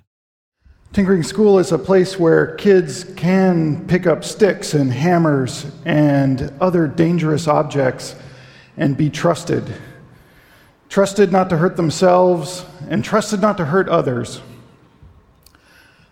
Tinkering 0.94 1.22
School 1.22 1.58
is 1.58 1.72
a 1.72 1.78
place 1.78 2.18
where 2.18 2.54
kids 2.54 3.04
can 3.16 3.86
pick 3.86 4.06
up 4.06 4.24
sticks 4.24 4.72
and 4.72 4.90
hammers 4.90 5.66
and 5.84 6.50
other 6.58 6.86
dangerous 6.86 7.46
objects 7.46 8.14
and 8.78 8.96
be 8.96 9.10
trusted. 9.10 9.74
Trusted 10.88 11.32
not 11.32 11.50
to 11.50 11.56
hurt 11.56 11.76
themselves 11.76 12.64
and 12.88 13.04
trusted 13.04 13.40
not 13.40 13.56
to 13.56 13.66
hurt 13.66 13.88
others. 13.88 14.40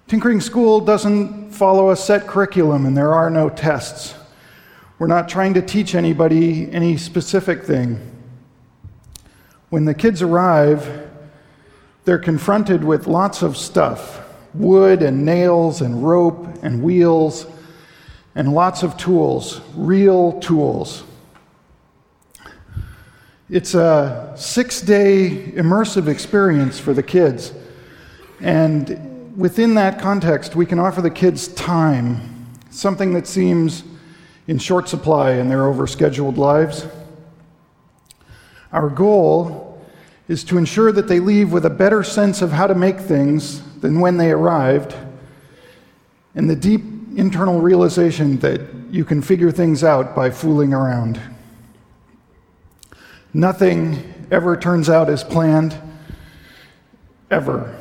Tinkering 0.07 0.41
School 0.41 0.81
doesn't 0.81 1.51
follow 1.51 1.91
a 1.91 1.97
set 1.97 2.27
curriculum 2.27 2.85
and 2.85 2.97
there 2.97 3.15
are 3.15 3.31
no 3.31 3.49
tests. 3.49 4.15
We're 4.99 5.07
not 5.07 5.29
trying 5.29 5.55
to 5.55 5.63
teach 5.63 5.95
anybody 5.95 6.71
any 6.71 6.97
specific 6.97 7.65
thing. 7.65 7.99
When 9.71 9.87
the 9.87 9.95
kids 9.95 10.23
arrive, 10.23 11.11
they're 12.05 12.19
confronted 12.19 12.85
with 12.85 13.07
lots 13.07 13.43
of 13.43 13.57
stuff 13.57 14.21
wood 14.55 15.03
and 15.03 15.25
nails 15.25 15.81
and 15.81 16.07
rope 16.07 16.47
and 16.63 16.81
wheels 16.81 17.47
and 18.37 18.53
lots 18.55 18.83
of 18.83 18.97
tools, 18.97 19.61
real 19.75 20.39
tools. 20.41 21.03
It's 23.51 23.75
a 23.75 24.33
six 24.37 24.81
day 24.81 25.53
immersive 25.55 26.09
experience 26.09 26.79
for 26.79 26.95
the 26.95 27.03
kids. 27.03 27.53
And 28.41 29.37
within 29.37 29.75
that 29.75 30.01
context, 30.01 30.57
we 30.57 30.65
can 30.65 30.79
offer 30.79 31.03
the 31.03 31.11
kids 31.11 31.49
time, 31.49 32.47
something 32.71 33.13
that 33.13 33.27
seems 33.27 33.85
in 34.47 34.59
short 34.59 34.89
supply 34.89 35.33
in 35.33 35.51
their 35.51 35.63
overscheduled 35.63 36.39
lives. 36.39 36.87
Our 38.73 38.89
goal 38.89 39.85
is 40.27 40.43
to 40.45 40.57
ensure 40.57 40.91
that 40.93 41.07
they 41.07 41.21
leave 41.21 41.53
with 41.53 41.67
a 41.67 41.71
better 41.71 42.03
sense 42.03 42.41
of 42.41 42.51
how 42.51 42.67
to 42.67 42.75
make 42.75 42.99
things 42.99 43.61
than 43.81 44.01
when 44.01 44.17
they 44.17 44.31
arrived, 44.31 44.95
and 46.35 46.49
the 46.49 46.57
deep 46.57 46.83
internal 47.15 47.61
realization 47.61 48.39
that 48.39 48.61
you 48.91 49.05
can 49.05 49.21
figure 49.21 49.51
things 49.51 49.85
out 49.85 50.17
by 50.17 50.31
fooling 50.31 50.73
around. 50.73 51.21
Nothing 53.37 54.15
ever 54.31 54.57
turns 54.57 54.89
out 54.89 55.11
as 55.11 55.25
planned, 55.25 55.77
ever. 57.33 57.77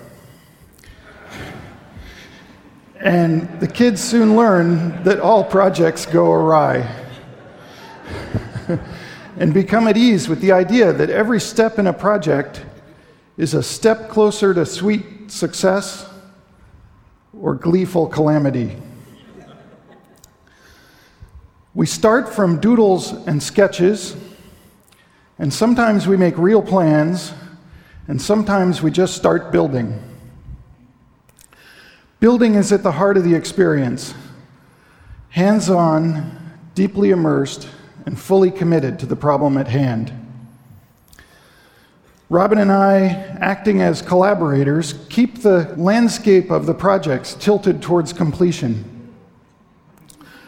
And 2.99 3.59
the 3.59 3.67
kids 3.67 4.03
soon 4.03 4.35
learn 4.35 5.03
that 5.03 5.19
all 5.19 5.43
projects 5.43 6.07
go 6.07 6.31
awry 6.31 6.89
and 9.37 9.53
become 9.53 9.87
at 9.87 9.95
ease 9.95 10.27
with 10.27 10.41
the 10.41 10.51
idea 10.51 10.91
that 10.91 11.11
every 11.11 11.39
step 11.39 11.77
in 11.77 11.85
a 11.85 11.93
project 11.93 12.65
is 13.37 13.53
a 13.53 13.61
step 13.61 14.09
closer 14.09 14.55
to 14.55 14.65
sweet 14.65 15.29
success 15.29 16.09
or 17.39 17.53
gleeful 17.53 18.07
calamity. 18.07 18.75
We 21.75 21.85
start 21.85 22.33
from 22.33 22.59
doodles 22.59 23.11
and 23.27 23.41
sketches, 23.41 24.15
and 25.43 25.53
sometimes 25.53 26.07
we 26.07 26.15
make 26.15 26.37
real 26.37 26.61
plans, 26.61 27.33
and 28.07 28.21
sometimes 28.21 28.81
we 28.81 28.89
just 28.89 29.13
start 29.13 29.51
building. 29.51 30.01
Building 32.21 32.55
is 32.55 32.71
at 32.71 32.81
the 32.81 32.93
heart 32.93 33.17
of 33.17 33.25
the 33.25 33.35
experience, 33.35 34.13
hands 35.31 35.69
on, 35.69 36.53
deeply 36.75 37.09
immersed, 37.09 37.67
and 38.05 38.17
fully 38.17 38.51
committed 38.51 38.97
to 38.99 39.05
the 39.05 39.17
problem 39.17 39.57
at 39.57 39.67
hand. 39.67 40.13
Robin 42.29 42.57
and 42.57 42.71
I, 42.71 43.07
acting 43.41 43.81
as 43.81 44.01
collaborators, 44.01 44.93
keep 45.09 45.41
the 45.41 45.75
landscape 45.75 46.51
of 46.51 46.65
the 46.67 46.73
projects 46.73 47.33
tilted 47.33 47.81
towards 47.81 48.13
completion. 48.13 49.13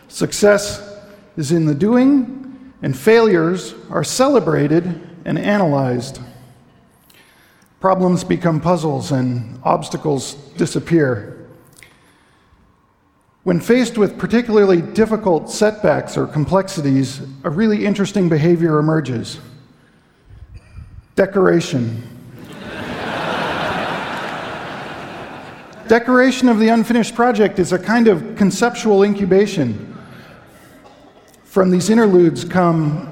Success 0.08 0.98
is 1.36 1.52
in 1.52 1.66
the 1.66 1.76
doing, 1.76 2.45
and 2.86 2.96
failures 2.96 3.74
are 3.90 4.04
celebrated 4.04 4.84
and 5.26 5.40
analyzed. 5.40 6.22
Problems 7.80 8.24
become 8.24 8.62
puzzles, 8.62 9.12
and 9.12 9.60
obstacles 9.64 10.36
disappear. 10.56 11.48
When 13.42 13.60
faced 13.60 13.98
with 13.98 14.20
particularly 14.20 14.84
difficult 14.84 15.50
setbacks 15.50 16.16
or 16.16 16.28
complexities, 16.28 17.22
a 17.44 17.50
really 17.50 17.88
interesting 17.88 18.30
behavior 18.30 18.78
emerges 18.78 19.40
decoration. 21.16 22.04
Decoration 25.88 26.50
of 26.50 26.60
the 26.60 26.68
unfinished 26.68 27.16
project 27.16 27.58
is 27.58 27.72
a 27.72 27.80
kind 27.80 28.08
of 28.08 28.36
conceptual 28.36 29.02
incubation. 29.02 29.95
From 31.56 31.70
these 31.70 31.90
interludes 31.90 32.44
come 32.44 33.08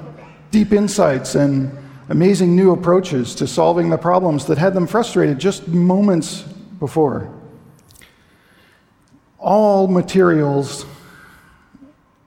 deep 0.50 0.74
insights 0.74 1.34
and 1.34 1.74
amazing 2.10 2.54
new 2.54 2.72
approaches 2.72 3.34
to 3.36 3.46
solving 3.46 3.88
the 3.88 3.96
problems 3.96 4.44
that 4.48 4.58
had 4.58 4.74
them 4.74 4.86
frustrated 4.86 5.38
just 5.38 5.66
moments 5.66 6.42
before. 6.78 7.32
All 9.38 9.88
materials 9.88 10.84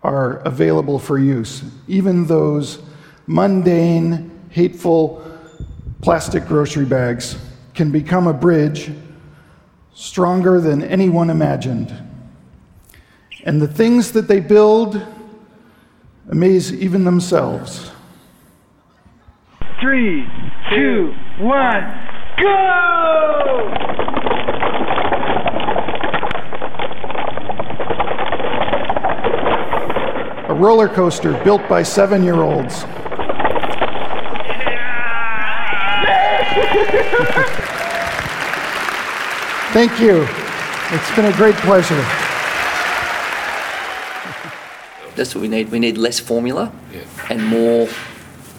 are 0.01 0.37
available 0.37 0.97
for 0.97 1.19
use, 1.19 1.61
even 1.87 2.25
those 2.25 2.79
mundane, 3.27 4.31
hateful 4.49 5.23
plastic 6.01 6.47
grocery 6.47 6.85
bags 6.85 7.37
can 7.75 7.91
become 7.91 8.25
a 8.25 8.33
bridge 8.33 8.91
stronger 9.93 10.59
than 10.61 10.81
anyone 10.81 11.29
imagined. 11.29 11.95
And 13.43 13.61
the 13.61 13.67
things 13.67 14.13
that 14.13 14.27
they 14.27 14.39
build 14.39 14.99
amaze 16.29 16.73
even 16.73 17.03
themselves. 17.03 17.91
Three, 19.79 20.25
two, 20.69 21.13
one, 21.39 21.83
go! 22.41 23.73
A 30.49 30.53
roller 30.53 30.87
coaster 30.87 31.33
built 31.43 31.67
by 31.69 31.83
seven 31.83 32.23
year 32.23 32.35
olds. 32.35 32.83
Thank 39.73 39.99
you. 39.99 40.25
It's 40.89 41.15
been 41.15 41.25
a 41.25 41.33
great 41.33 41.55
pleasure. 41.55 42.26
That's 45.17 45.33
what 45.35 45.41
we 45.41 45.47
need. 45.47 45.69
We 45.71 45.79
need 45.79 45.97
less 45.97 46.19
formula 46.19 46.71
Yeah. 46.93 47.01
and 47.29 47.45
more 47.45 47.89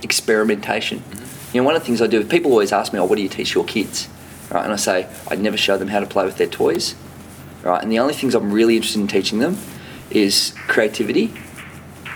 experimentation. 0.03 0.99
Mm-hmm. 0.99 1.57
You 1.57 1.61
know, 1.63 1.67
one 1.67 1.77
of 1.77 1.83
the 1.83 1.87
things 1.87 2.03
I 2.03 2.07
do, 2.07 2.23
people 2.25 2.51
always 2.51 2.73
ask 2.73 2.93
me, 2.93 2.99
oh, 2.99 3.05
what 3.05 3.17
do 3.17 3.23
you 3.23 3.29
teach 3.29 3.55
your 3.55 3.65
kids? 3.65 4.09
Right, 4.51 4.65
and 4.65 4.73
I 4.73 4.77
say, 4.77 5.07
I 5.31 5.37
never 5.37 5.57
show 5.57 5.77
them 5.79 5.89
how 5.89 6.01
to 6.01 6.07
play 6.07 6.25
with 6.25 6.37
their 6.37 6.47
toys. 6.47 6.95
Right, 7.63 7.83
and 7.83 7.91
the 7.93 7.99
only 7.99 8.15
things 8.15 8.35
I'm 8.35 8.53
really 8.53 8.77
interested 8.77 9.01
in 9.01 9.09
teaching 9.09 9.39
them 9.39 9.57
is 10.11 10.55
creativity, 10.69 11.33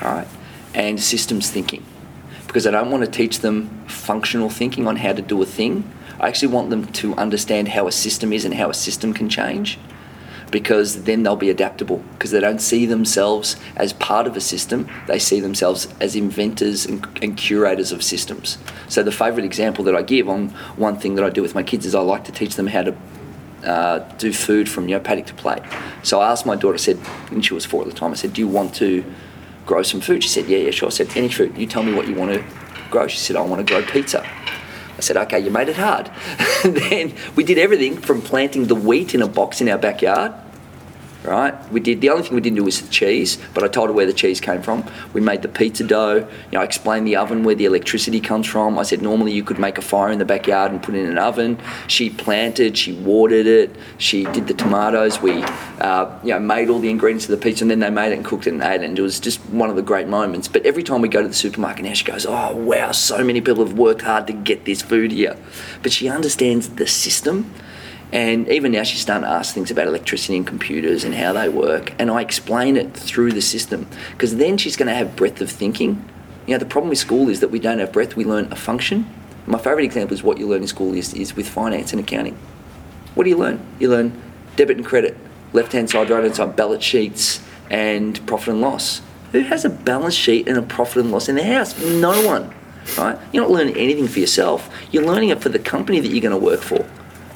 right, 0.02 0.26
and 0.75 1.00
systems 1.00 1.50
thinking. 1.50 1.84
Because 2.46 2.66
I 2.66 2.70
don't 2.70 2.90
want 2.90 3.04
to 3.04 3.11
teach 3.11 3.40
them 3.40 3.84
functional 3.87 4.50
thinking 4.50 4.87
on 4.87 4.96
how 4.96 5.12
to 5.12 5.22
do 5.22 5.40
a 5.42 5.46
thing. 5.46 5.90
I 6.20 6.28
actually 6.28 6.49
want 6.52 6.70
them 6.70 6.87
to 6.92 7.14
understand 7.16 7.68
how 7.68 7.87
a 7.87 7.92
system 7.92 8.32
is 8.32 8.44
and 8.44 8.54
how 8.54 8.70
a 8.70 8.75
system 8.75 9.12
can 9.14 9.28
change 9.28 9.78
because 10.52 11.04
then 11.04 11.25
they'll 11.25 11.35
be 11.35 11.50
adaptable. 11.50 11.97
Because 12.12 12.30
they 12.30 12.38
don't 12.38 12.61
see 12.61 12.87
themselves 12.87 13.56
as 13.75 13.92
part 13.94 14.28
of 14.28 14.37
a 14.37 14.40
system 14.40 14.88
they 15.09 15.18
see 15.18 15.40
themselves 15.40 15.88
as 15.99 16.14
inventors 16.14 16.87
and, 16.87 17.04
and 17.21 17.37
curators 17.37 17.90
of 17.90 18.04
systems. 18.04 18.59
So 18.88 19.02
the 19.02 19.11
favourite 19.11 19.44
example 19.44 19.82
that 19.85 19.97
i 19.97 20.02
give 20.02 20.28
on 20.28 20.50
one 20.76 20.97
thing 20.97 21.16
that 21.16 21.25
i 21.25 21.30
do 21.30 21.42
with 21.42 21.54
my 21.56 21.62
kids 21.62 21.87
is 21.87 21.94
i 21.94 22.00
like 22.00 22.25
to 22.25 22.32
teach 22.32 22.54
them 22.54 22.68
how 22.68 22.82
to 22.82 22.97
uh, 23.64 23.99
do 24.18 24.32
food 24.32 24.68
from 24.68 24.88
you 24.88 24.94
know 24.94 25.00
paddock 25.00 25.26
to 25.26 25.35
plate. 25.35 25.62
So 26.02 26.21
i 26.21 26.30
asked 26.30 26.47
my 26.47 26.54
daughter 26.54 26.75
I 26.75 26.78
said 26.78 27.00
and 27.30 27.44
she 27.44 27.54
was 27.54 27.64
four 27.64 27.82
at 27.82 27.88
the 27.88 27.94
time 27.94 28.12
i 28.12 28.14
said 28.14 28.35
do 28.35 28.40
you 28.40 28.49
want 28.49 28.75
to 28.76 29.04
grow 29.64 29.82
some 29.82 30.00
food? 30.00 30.23
She 30.23 30.28
said 30.28 30.47
yeah 30.47 30.59
yeah 30.59 30.71
sure. 30.71 30.88
I 30.88 30.90
said 30.90 31.09
any 31.16 31.28
food. 31.28 31.56
You 31.56 31.66
tell 31.66 31.82
me 31.82 31.94
what 31.94 32.06
you 32.06 32.14
want 32.14 32.32
to 32.35 32.44
grow. 32.90 33.06
She 33.06 33.18
said 33.18 33.37
i 33.37 33.40
want 33.40 33.66
to 33.66 33.73
grow 33.73 33.82
pizza 33.82 34.28
I 34.96 35.00
said, 35.00 35.16
okay, 35.16 35.40
you 35.40 35.50
made 35.50 35.68
it 35.68 35.76
hard. 35.76 36.11
then 36.64 37.14
we 37.34 37.44
did 37.44 37.58
everything 37.58 37.96
from 37.96 38.22
planting 38.22 38.66
the 38.66 38.75
wheat 38.75 39.14
in 39.14 39.22
a 39.22 39.28
box 39.28 39.61
in 39.61 39.68
our 39.68 39.78
backyard 39.78 40.32
right? 41.25 41.55
We 41.71 41.81
did 41.81 42.00
the 42.00 42.11
only 42.11 42.23
thing 42.23 42.35
we 42.35 42.41
didn't 42.41 42.57
do 42.57 42.64
was 42.64 42.81
the 42.81 42.88
cheese, 42.88 43.38
but 43.55 43.62
I 43.62 43.69
told 43.69 43.88
her 43.88 43.93
where 43.93 44.07
the 44.07 44.12
cheese 44.12 44.41
came 44.41 44.62
from. 44.62 44.85
We 45.12 45.21
made 45.21 45.43
the 45.43 45.49
pizza 45.49 45.85
dough. 45.85 46.17
You 46.17 46.26
know, 46.52 46.61
I 46.61 46.64
explained 46.64 47.07
the 47.07 47.17
oven 47.17 47.45
where 47.45 47.55
the 47.55 47.64
electricity 47.64 48.21
comes 48.21 48.47
from. 48.47 48.79
I 48.79 48.83
said 48.83 49.02
normally 49.02 49.33
you 49.33 49.45
could 49.45 49.59
make 49.59 49.79
a 49.79 49.83
fire 49.83 50.11
in 50.11 50.19
the 50.19 50.25
backyard 50.25 50.73
and 50.73 50.83
put 50.83 50.95
it 50.95 51.05
in 51.05 51.11
an 51.11 51.19
oven. 51.19 51.59
She 51.87 52.11
planted, 52.11 52.76
she 52.76 52.93
watered 52.93 53.47
it, 53.47 53.75
she 53.99 54.25
did 54.25 54.47
the 54.47 54.55
tomatoes. 54.55 55.21
We, 55.21 55.43
uh, 55.81 56.19
you 56.23 56.31
know, 56.31 56.41
made 56.41 56.69
all 56.69 56.79
the 56.79 56.91
ingredients 56.91 57.26
of 57.26 57.31
the 57.31 57.37
pizza, 57.37 57.64
and 57.64 57.71
then 57.71 57.81
they 57.81 57.91
made 57.91 58.12
it 58.12 58.17
and 58.17 58.25
cooked 58.25 58.47
it 58.47 58.52
and 58.52 58.62
ate 58.62 58.83
it. 58.83 58.85
And 58.85 58.99
it 58.99 59.02
was 59.02 59.21
just 59.21 59.41
one 59.50 59.71
of 59.71 59.76
the 59.76 59.83
great 59.83 60.09
moments. 60.09 60.49
But 60.49 60.67
every 60.67 60.83
time 60.83 61.00
we 61.00 61.09
go 61.09 61.23
to 61.23 61.29
the 61.29 61.35
supermarket 61.35 61.85
now, 61.85 61.95
she 61.95 62.05
goes, 62.05 62.26
"Oh 62.26 62.55
wow, 62.57 62.93
so 62.93 63.23
many 63.25 63.41
people 63.41 63.64
have 63.64 63.79
worked 63.79 64.02
hard 64.02 64.26
to 64.26 64.33
get 64.33 64.64
this 64.64 64.83
food 64.83 65.12
here," 65.12 65.37
but 65.83 65.93
she 65.93 66.09
understands 66.09 66.69
the 66.71 66.87
system. 66.87 67.52
And 68.12 68.47
even 68.49 68.73
now, 68.73 68.83
she's 68.83 69.00
starting 69.00 69.25
to 69.25 69.31
ask 69.31 69.54
things 69.54 69.71
about 69.71 69.87
electricity 69.87 70.37
and 70.37 70.47
computers 70.47 71.02
and 71.02 71.14
how 71.14 71.33
they 71.33 71.49
work. 71.49 71.95
And 71.99 72.11
I 72.11 72.21
explain 72.21 72.76
it 72.76 72.92
through 72.95 73.33
the 73.33 73.40
system 73.40 73.87
because 74.11 74.37
then 74.37 74.59
she's 74.59 74.76
going 74.76 74.88
to 74.88 74.95
have 74.95 75.16
breadth 75.16 75.40
of 75.40 75.50
thinking. 75.50 76.07
You 76.47 76.54
know, 76.54 76.59
the 76.59 76.66
problem 76.66 76.90
with 76.90 76.99
school 76.99 77.31
is 77.31 77.40
that 77.40 77.49
we 77.49 77.59
don't 77.59 77.78
have 77.78 77.92
breadth, 77.92 78.14
we 78.14 78.25
learn 78.25 78.52
a 78.52 78.57
function. 78.57 79.07
My 79.47 79.59
favourite 79.59 79.85
example 79.85 80.14
is 80.14 80.23
what 80.23 80.38
you 80.38 80.47
learn 80.47 80.62
in 80.62 80.69
school 80.69 80.95
is, 80.95 81.14
is 81.14 81.35
with 81.35 81.49
finance 81.49 81.92
and 81.92 82.00
accounting. 82.00 82.38
What 83.14 83.25
do 83.25 83.31
you 83.31 83.37
learn? 83.37 83.64
You 83.78 83.88
learn 83.88 84.21
debit 84.57 84.76
and 84.76 84.87
credit, 84.87 85.16
left 85.52 85.73
hand 85.73 85.88
side, 85.88 86.11
right 86.11 86.23
hand 86.23 86.37
side, 86.37 86.54
balance 86.54 86.85
sheets, 86.85 87.40
and 87.71 88.25
profit 88.26 88.49
and 88.49 88.61
loss. 88.61 89.00
Who 89.33 89.40
has 89.40 89.64
a 89.64 89.71
balance 89.71 90.14
sheet 90.14 90.47
and 90.47 90.59
a 90.59 90.62
profit 90.62 90.99
and 90.99 91.11
loss 91.11 91.28
in 91.28 91.37
their 91.37 91.59
house? 91.59 91.78
No 91.83 92.26
one. 92.26 92.54
Right? 92.99 93.19
You're 93.33 93.45
not 93.45 93.50
learning 93.50 93.76
anything 93.76 94.09
for 94.09 94.19
yourself. 94.19 94.69
You're 94.90 95.04
learning 95.04 95.31
it 95.31 95.40
for 95.40 95.49
the 95.49 95.59
company 95.59 96.00
that 96.00 96.09
you're 96.09 96.21
going 96.21 96.38
to 96.38 96.45
work 96.45 96.61
for. 96.61 96.87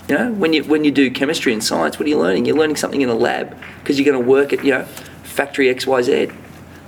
You 0.08 0.16
know, 0.16 0.32
when 0.32 0.52
you 0.52 0.62
when 0.64 0.84
you 0.84 0.92
do 0.92 1.10
chemistry 1.10 1.52
and 1.52 1.62
science, 1.62 1.98
what 1.98 2.06
are 2.06 2.08
you 2.08 2.18
learning? 2.18 2.44
You're 2.44 2.56
learning 2.56 2.76
something 2.76 3.00
in 3.00 3.08
a 3.08 3.14
lab 3.14 3.56
because 3.80 3.98
you're 3.98 4.10
going 4.10 4.22
to 4.22 4.30
work 4.30 4.52
at 4.52 4.64
you 4.64 4.70
know 4.70 4.84
factory 5.24 5.68
X 5.68 5.86
Y 5.86 6.02
Z. 6.02 6.30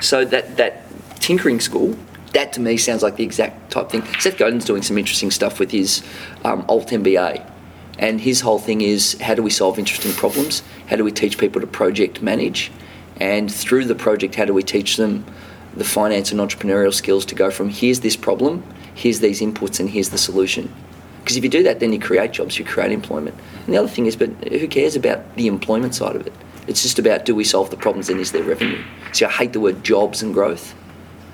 So 0.00 0.24
that 0.24 0.56
that 0.56 0.84
tinkering 1.20 1.58
school, 1.58 1.96
that 2.32 2.52
to 2.52 2.60
me 2.60 2.76
sounds 2.76 3.02
like 3.02 3.16
the 3.16 3.24
exact 3.24 3.72
type 3.72 3.90
thing. 3.90 4.04
Seth 4.20 4.38
Godin's 4.38 4.64
doing 4.64 4.82
some 4.82 4.96
interesting 4.96 5.32
stuff 5.32 5.58
with 5.58 5.72
his 5.72 6.04
um, 6.44 6.64
Alt 6.68 6.88
MBA, 6.88 7.44
and 7.98 8.20
his 8.20 8.40
whole 8.40 8.60
thing 8.60 8.82
is 8.82 9.20
how 9.20 9.34
do 9.34 9.42
we 9.42 9.50
solve 9.50 9.80
interesting 9.80 10.12
problems? 10.12 10.62
How 10.86 10.94
do 10.94 11.02
we 11.02 11.10
teach 11.10 11.38
people 11.38 11.60
to 11.60 11.66
project 11.66 12.22
manage? 12.22 12.70
And 13.20 13.52
through 13.52 13.86
the 13.86 13.96
project, 13.96 14.36
how 14.36 14.44
do 14.44 14.54
we 14.54 14.62
teach 14.62 14.96
them 14.96 15.24
the 15.74 15.84
finance 15.84 16.30
and 16.30 16.40
entrepreneurial 16.40 16.94
skills 16.94 17.26
to 17.26 17.34
go 17.34 17.50
from 17.50 17.68
here's 17.68 18.00
this 18.00 18.16
problem, 18.16 18.62
here's 18.94 19.18
these 19.18 19.40
inputs, 19.40 19.80
and 19.80 19.90
here's 19.90 20.10
the 20.10 20.18
solution. 20.18 20.72
Because 21.28 21.36
if 21.36 21.44
you 21.44 21.50
do 21.50 21.62
that, 21.64 21.78
then 21.78 21.92
you 21.92 22.00
create 22.00 22.32
jobs, 22.32 22.58
you 22.58 22.64
create 22.64 22.90
employment. 22.90 23.36
And 23.66 23.74
the 23.74 23.76
other 23.76 23.86
thing 23.86 24.06
is, 24.06 24.16
but 24.16 24.30
who 24.48 24.66
cares 24.66 24.96
about 24.96 25.36
the 25.36 25.46
employment 25.46 25.94
side 25.94 26.16
of 26.16 26.26
it? 26.26 26.32
It's 26.66 26.80
just 26.80 26.98
about 26.98 27.26
do 27.26 27.34
we 27.34 27.44
solve 27.44 27.68
the 27.68 27.76
problems 27.76 28.08
and 28.08 28.18
is 28.18 28.32
there 28.32 28.42
revenue? 28.42 28.82
See, 29.12 29.26
I 29.26 29.30
hate 29.30 29.52
the 29.52 29.60
word 29.60 29.84
jobs 29.84 30.22
and 30.22 30.32
growth. 30.32 30.74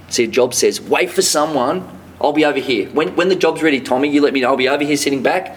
See, 0.09 0.25
a 0.25 0.27
job 0.27 0.53
says, 0.53 0.81
wait 0.81 1.11
for 1.11 1.23
someone, 1.23 1.89
I'll 2.21 2.33
be 2.33 2.45
over 2.45 2.59
here. 2.59 2.89
When, 2.89 3.15
when 3.15 3.29
the 3.29 3.37
job's 3.37 3.63
ready, 3.63 3.81
Tommy, 3.81 4.09
you 4.09 4.21
let 4.21 4.33
me 4.33 4.41
know, 4.41 4.49
I'll 4.49 4.57
be 4.57 4.69
over 4.69 4.83
here 4.83 4.97
sitting 4.97 5.23
back. 5.23 5.57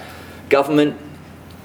Government, 0.49 1.01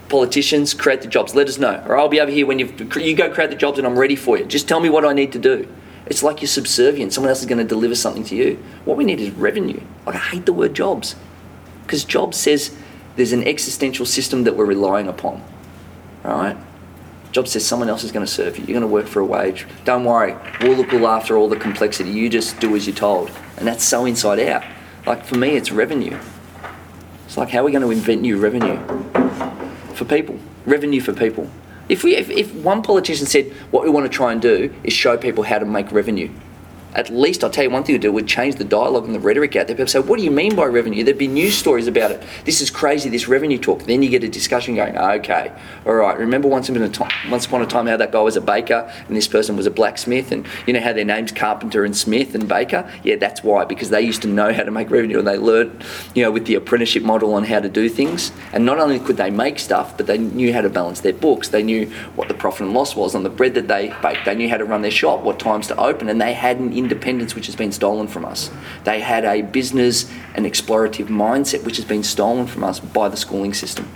politicians, 0.08 0.72
create 0.72 1.02
the 1.02 1.08
jobs, 1.08 1.34
let 1.34 1.48
us 1.48 1.58
know. 1.58 1.84
Or 1.86 1.98
I'll 1.98 2.08
be 2.08 2.22
over 2.22 2.30
here 2.30 2.46
when 2.46 2.58
you 2.58 2.72
you 2.96 3.14
go 3.14 3.30
create 3.30 3.50
the 3.50 3.56
jobs 3.56 3.76
and 3.76 3.86
I'm 3.86 3.98
ready 3.98 4.16
for 4.16 4.38
you. 4.38 4.46
Just 4.46 4.66
tell 4.66 4.80
me 4.80 4.88
what 4.88 5.04
I 5.04 5.12
need 5.12 5.32
to 5.32 5.38
do. 5.38 5.68
It's 6.06 6.22
like 6.22 6.40
you're 6.40 6.48
subservient. 6.48 7.12
Someone 7.12 7.28
else 7.28 7.40
is 7.40 7.46
going 7.46 7.58
to 7.58 7.68
deliver 7.68 7.94
something 7.94 8.24
to 8.24 8.34
you. 8.34 8.64
What 8.86 8.96
we 8.96 9.04
need 9.04 9.20
is 9.20 9.30
revenue. 9.32 9.82
Like, 10.06 10.14
I 10.14 10.20
hate 10.20 10.46
the 10.46 10.54
word 10.54 10.72
jobs 10.72 11.16
because 11.82 12.04
Jobs 12.04 12.36
says 12.36 12.76
there's 13.16 13.32
an 13.32 13.46
existential 13.46 14.06
system 14.06 14.44
that 14.44 14.56
we're 14.56 14.64
relying 14.64 15.08
upon. 15.08 15.42
Right? 16.24 16.56
Jobs 17.32 17.52
says 17.52 17.66
someone 17.66 17.88
else 17.88 18.04
is 18.04 18.12
going 18.12 18.24
to 18.24 18.30
serve 18.30 18.58
you. 18.58 18.64
You're 18.64 18.78
going 18.78 18.82
to 18.82 18.86
work 18.86 19.06
for 19.06 19.20
a 19.20 19.24
wage. 19.24 19.66
Don't 19.84 20.04
worry, 20.04 20.36
we'll 20.60 20.76
look 20.76 20.92
after 20.92 21.36
all 21.36 21.48
the 21.48 21.56
complexity. 21.56 22.10
You 22.10 22.28
just 22.28 22.60
do 22.60 22.76
as 22.76 22.86
you're 22.86 22.94
told. 22.94 23.30
And 23.56 23.66
that's 23.66 23.84
so 23.84 24.04
inside 24.04 24.38
out. 24.40 24.62
Like 25.06 25.24
for 25.24 25.36
me, 25.36 25.56
it's 25.56 25.72
revenue. 25.72 26.18
It's 27.26 27.36
like, 27.36 27.48
how 27.48 27.60
are 27.60 27.64
we 27.64 27.72
going 27.72 27.82
to 27.82 27.90
invent 27.90 28.20
new 28.20 28.36
revenue 28.36 28.76
for 29.94 30.04
people? 30.04 30.38
Revenue 30.66 31.00
for 31.00 31.14
people. 31.14 31.50
If, 31.88 32.04
we, 32.04 32.14
if, 32.14 32.30
if 32.30 32.54
one 32.54 32.82
politician 32.82 33.26
said, 33.26 33.50
what 33.70 33.82
we 33.82 33.90
want 33.90 34.04
to 34.04 34.14
try 34.14 34.32
and 34.32 34.40
do 34.40 34.72
is 34.84 34.92
show 34.92 35.16
people 35.16 35.42
how 35.42 35.58
to 35.58 35.64
make 35.64 35.90
revenue, 35.90 36.30
at 36.94 37.10
least 37.10 37.42
I'll 37.42 37.50
tell 37.50 37.64
you 37.64 37.70
one 37.70 37.84
thing 37.84 37.94
to 37.94 37.98
do 37.98 38.12
would 38.12 38.26
change 38.26 38.56
the 38.56 38.64
dialogue 38.64 39.04
and 39.04 39.14
the 39.14 39.20
rhetoric 39.20 39.56
out 39.56 39.66
there. 39.66 39.76
People 39.76 39.88
say, 39.88 40.00
"What 40.00 40.18
do 40.18 40.24
you 40.24 40.30
mean 40.30 40.54
by 40.54 40.66
revenue?" 40.66 41.04
There'd 41.04 41.18
be 41.18 41.28
news 41.28 41.56
stories 41.56 41.86
about 41.86 42.10
it. 42.10 42.22
This 42.44 42.60
is 42.60 42.70
crazy. 42.70 43.08
This 43.08 43.28
revenue 43.28 43.58
talk. 43.58 43.84
Then 43.84 44.02
you 44.02 44.10
get 44.10 44.24
a 44.24 44.28
discussion 44.28 44.74
going. 44.74 44.96
Okay, 44.96 45.52
all 45.86 45.94
right. 45.94 46.18
Remember 46.18 46.48
once 46.48 46.68
upon 46.68 46.82
a 46.82 46.88
time, 46.88 47.30
once 47.30 47.46
upon 47.46 47.62
a 47.62 47.66
time, 47.66 47.86
how 47.86 47.96
that 47.96 48.12
guy 48.12 48.20
was 48.20 48.36
a 48.36 48.40
baker 48.40 48.90
and 49.08 49.16
this 49.16 49.28
person 49.28 49.56
was 49.56 49.66
a 49.66 49.70
blacksmith, 49.70 50.32
and 50.32 50.46
you 50.66 50.72
know 50.72 50.80
how 50.80 50.92
their 50.92 51.04
names 51.04 51.32
Carpenter 51.32 51.84
and 51.84 51.96
Smith 51.96 52.34
and 52.34 52.48
Baker. 52.48 52.90
Yeah, 53.02 53.16
that's 53.16 53.42
why 53.42 53.64
because 53.64 53.90
they 53.90 54.02
used 54.02 54.22
to 54.22 54.28
know 54.28 54.52
how 54.52 54.62
to 54.62 54.70
make 54.70 54.90
revenue 54.90 55.18
and 55.18 55.26
they 55.26 55.38
learned, 55.38 55.84
you 56.14 56.22
know, 56.22 56.30
with 56.30 56.46
the 56.46 56.54
apprenticeship 56.54 57.02
model 57.02 57.34
on 57.34 57.44
how 57.44 57.60
to 57.60 57.68
do 57.68 57.88
things. 57.88 58.32
And 58.52 58.64
not 58.64 58.78
only 58.78 58.98
could 58.98 59.16
they 59.16 59.30
make 59.30 59.58
stuff, 59.58 59.96
but 59.96 60.06
they 60.06 60.18
knew 60.18 60.52
how 60.52 60.60
to 60.60 60.70
balance 60.70 61.00
their 61.00 61.12
books. 61.12 61.48
They 61.48 61.62
knew 61.62 61.86
what 62.16 62.28
the 62.28 62.34
profit 62.34 62.66
and 62.66 62.74
loss 62.74 62.94
was 62.94 63.14
on 63.14 63.22
the 63.22 63.30
bread 63.30 63.54
that 63.54 63.68
they 63.68 63.94
baked. 64.02 64.24
They 64.24 64.34
knew 64.34 64.48
how 64.48 64.58
to 64.58 64.64
run 64.64 64.82
their 64.82 64.90
shop, 64.90 65.22
what 65.22 65.38
times 65.38 65.68
to 65.68 65.80
open, 65.80 66.08
and 66.08 66.20
they 66.20 66.34
had 66.34 66.58
an 66.58 66.72
independence 66.82 67.34
which 67.34 67.46
has 67.46 67.56
been 67.56 67.72
stolen 67.72 68.06
from 68.06 68.24
us. 68.24 68.50
They 68.84 69.00
had 69.00 69.24
a 69.24 69.42
business 69.42 70.10
and 70.34 70.46
explorative 70.46 71.06
mindset 71.06 71.64
which 71.64 71.76
has 71.76 71.84
been 71.84 72.02
stolen 72.02 72.46
from 72.46 72.64
us 72.64 72.80
by 72.80 73.08
the 73.08 73.16
schooling 73.16 73.54
system. 73.54 73.90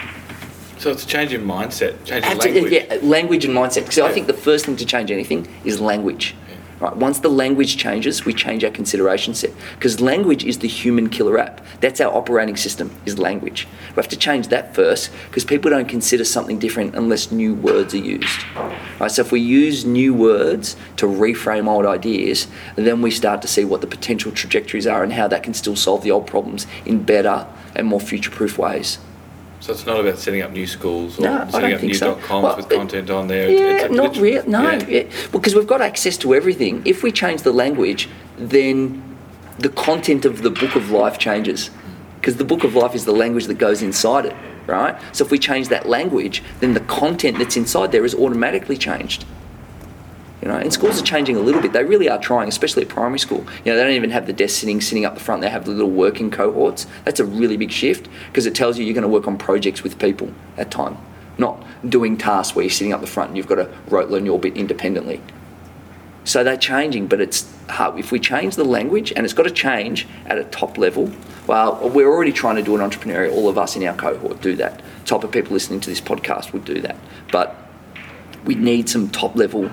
So 0.79 0.91
it's 0.91 1.05
a 1.05 1.07
change 1.07 1.33
in 1.33 1.43
mindset, 1.45 2.05
change 2.05 2.27
in 2.27 2.39
language. 2.39 2.73
Yeah, 2.73 2.99
language 3.03 3.45
and 3.45 3.55
mindset. 3.55 3.93
So 3.93 4.07
I 4.07 4.13
think 4.13 4.27
the 4.27 4.35
first 4.35 4.67
thing 4.67 4.77
to 4.77 4.85
change 4.85 5.11
anything 5.11 5.49
is 5.65 5.81
language. 5.81 6.35
Right. 6.79 6.95
Once 6.95 7.21
the 7.21 7.31
language 7.31 7.79
changes, 7.79 8.27
we 8.27 8.35
change 8.35 8.63
our 8.63 8.71
consideration 8.71 9.33
set 9.33 9.53
because 9.75 9.99
language 10.01 10.45
is 10.45 10.59
the 10.59 10.69
human 10.69 11.09
killer 11.09 11.39
app. 11.39 11.63
That's 11.81 12.03
our 12.03 12.15
operating 12.15 12.57
system 12.57 12.91
is 13.07 13.19
language. 13.19 13.67
We 13.91 13.95
have 13.95 14.09
to 14.09 14.17
change 14.17 14.49
that 14.49 14.75
first 14.75 15.11
because 15.29 15.47
people 15.47 15.71
don't 15.71 15.89
consider 15.89 16.25
something 16.25 16.59
different 16.59 16.95
unless 16.95 17.33
new 17.33 17.55
words 17.55 17.95
are 17.95 17.99
used. 17.99 18.45
Right. 19.01 19.11
So 19.11 19.23
if 19.23 19.33
we 19.33 19.41
use 19.41 19.87
new 19.87 20.13
words 20.13 20.77
to 20.97 21.07
reframe 21.07 21.67
old 21.67 21.87
ideas, 21.87 22.47
then 22.75 23.01
we 23.01 23.11
start 23.11 23.41
to 23.43 23.49
see 23.49 23.65
what 23.65 23.81
the 23.81 23.87
potential 23.87 24.31
trajectories 24.31 24.87
are 24.87 25.03
and 25.03 25.15
how 25.15 25.29
that 25.29 25.43
can 25.43 25.55
still 25.55 25.77
solve 25.77 26.03
the 26.03 26.11
old 26.11 26.27
problems 26.27 26.67
in 26.85 27.03
better 27.03 27.47
and 27.75 27.87
more 27.87 28.01
future-proof 28.01 28.59
ways. 28.59 28.99
So 29.67 29.73
it's 29.73 29.85
not 29.85 29.99
about 29.99 30.17
setting 30.17 30.43
up 30.43 30.53
new 30.53 30.65
schools 30.69 31.19
or 31.19 31.23
No, 31.23 31.49
setting 31.51 31.73
up 31.73 31.83
new 31.83 31.93
so. 31.93 32.15
dot 32.15 32.23
coms 32.23 32.45
Well, 32.45 32.57
with 32.57 32.71
it- 32.71 32.77
content 32.77 33.11
on 33.11 33.27
there. 33.27 33.51
Yeah, 33.51 33.87
It's 33.87 33.93
not 33.95 34.11
it's- 34.11 34.23
real. 34.23 34.45
No, 34.47 34.63
yeah. 34.71 34.85
yeah. 34.89 35.03
because 35.33 35.57
we've 35.57 35.67
got 35.67 35.81
access 35.81 36.17
to 36.19 36.37
everything. 36.37 36.83
If 36.85 37.03
we 37.03 37.11
change 37.11 37.43
the 37.43 37.51
language, 37.53 38.09
then 38.39 39.03
the 39.59 39.69
content 39.71 40.25
of 40.25 40.43
the 40.43 40.51
book 40.51 40.77
of 40.77 40.93
life 40.93 41.19
changes. 41.19 41.71
Because 42.21 42.37
the 42.37 42.45
book 42.45 42.63
of 42.63 42.77
life 42.77 42.95
is 42.95 43.07
the 43.07 43.13
language 43.13 43.47
that 43.47 43.59
goes 43.59 43.83
inside 43.83 44.25
it, 44.27 44.37
right? 44.69 44.95
So 45.11 45.25
if 45.25 45.33
we 45.33 45.39
change 45.41 45.67
that 45.71 45.89
language, 45.89 46.45
then 46.61 46.75
the 46.75 46.81
content 46.81 47.39
that's 47.41 47.57
inside 47.57 47.91
there 47.91 48.05
is 48.05 48.15
automatically 48.15 48.77
changed. 48.77 49.25
You 50.47 50.53
know, 50.53 50.59
and 50.59 50.73
schools 50.73 51.03
are 51.03 51.05
changing 51.05 51.35
a 51.35 51.41
little 51.41 51.61
bit. 51.61 51.73
They 51.73 51.83
really 51.83 52.09
are 52.09 52.21
trying, 52.21 52.47
especially 52.47 52.85
at 52.85 52.89
primary 52.89 53.19
school. 53.19 53.45
You 53.65 53.73
know, 53.73 53.77
they 53.77 53.83
don't 53.83 53.95
even 53.95 54.11
have 54.11 54.29
the 54.29 54.33
desk 54.33 54.61
sitting 54.61 54.81
sitting 54.81 55.05
up 55.05 55.15
the 55.15 55.21
front. 55.21 55.43
They 55.43 55.51
have 55.51 55.65
the 55.65 55.73
little 55.73 55.91
working 55.91 56.31
cohorts. 56.31 56.87
That's 57.05 57.19
a 57.19 57.25
really 57.25 57.57
big 57.57 57.73
shift 57.73 58.09
because 58.29 58.47
it 58.47 58.55
tells 58.55 58.79
you 58.79 58.85
you're 58.85 58.95
going 58.95 59.03
to 59.03 59.09
work 59.09 59.27
on 59.27 59.39
projects 59.39 59.83
with 59.83 59.99
people 59.99 60.33
at 60.57 60.71
time, 60.71 60.99
not 61.37 61.61
doing 61.91 62.17
tasks 62.17 62.55
where 62.55 62.63
you're 62.63 62.71
sitting 62.71 62.93
up 62.93 63.01
the 63.01 63.09
front 63.09 63.31
and 63.31 63.37
you've 63.37 63.49
got 63.49 63.57
to 63.57 63.69
rote 63.89 64.09
learn 64.09 64.25
your 64.25 64.39
bit 64.39 64.57
independently. 64.57 65.21
So 66.23 66.45
they're 66.45 66.57
changing, 66.57 67.09
but 67.09 67.21
it's 67.21 67.53
hard. 67.69 67.99
If 67.99 68.13
we 68.13 68.21
change 68.21 68.55
the 68.55 68.65
language, 68.65 69.13
and 69.17 69.25
it's 69.25 69.35
got 69.35 69.49
to 69.49 69.51
change 69.51 70.07
at 70.27 70.39
a 70.39 70.45
top 70.45 70.79
level, 70.79 71.11
well, 71.49 71.89
we're 71.89 72.07
already 72.07 72.33
trying 72.33 72.55
to 72.55 72.63
do 72.63 72.77
an 72.77 72.89
entrepreneurial. 72.89 73.33
All 73.33 73.49
of 73.49 73.59
us 73.59 73.75
in 73.75 73.83
our 73.83 73.97
cohort 73.97 74.43
do 74.43 74.55
that. 74.55 74.81
Top 75.07 75.25
of 75.25 75.33
people 75.33 75.55
listening 75.55 75.81
to 75.81 75.91
this 75.91 76.01
podcast 76.01 76.53
would 76.53 76.65
do 76.65 76.81
that. 76.83 76.97
But 77.33 77.57
we 78.45 78.55
need 78.55 78.89
some 78.89 79.11
top 79.11 79.35
level 79.35 79.69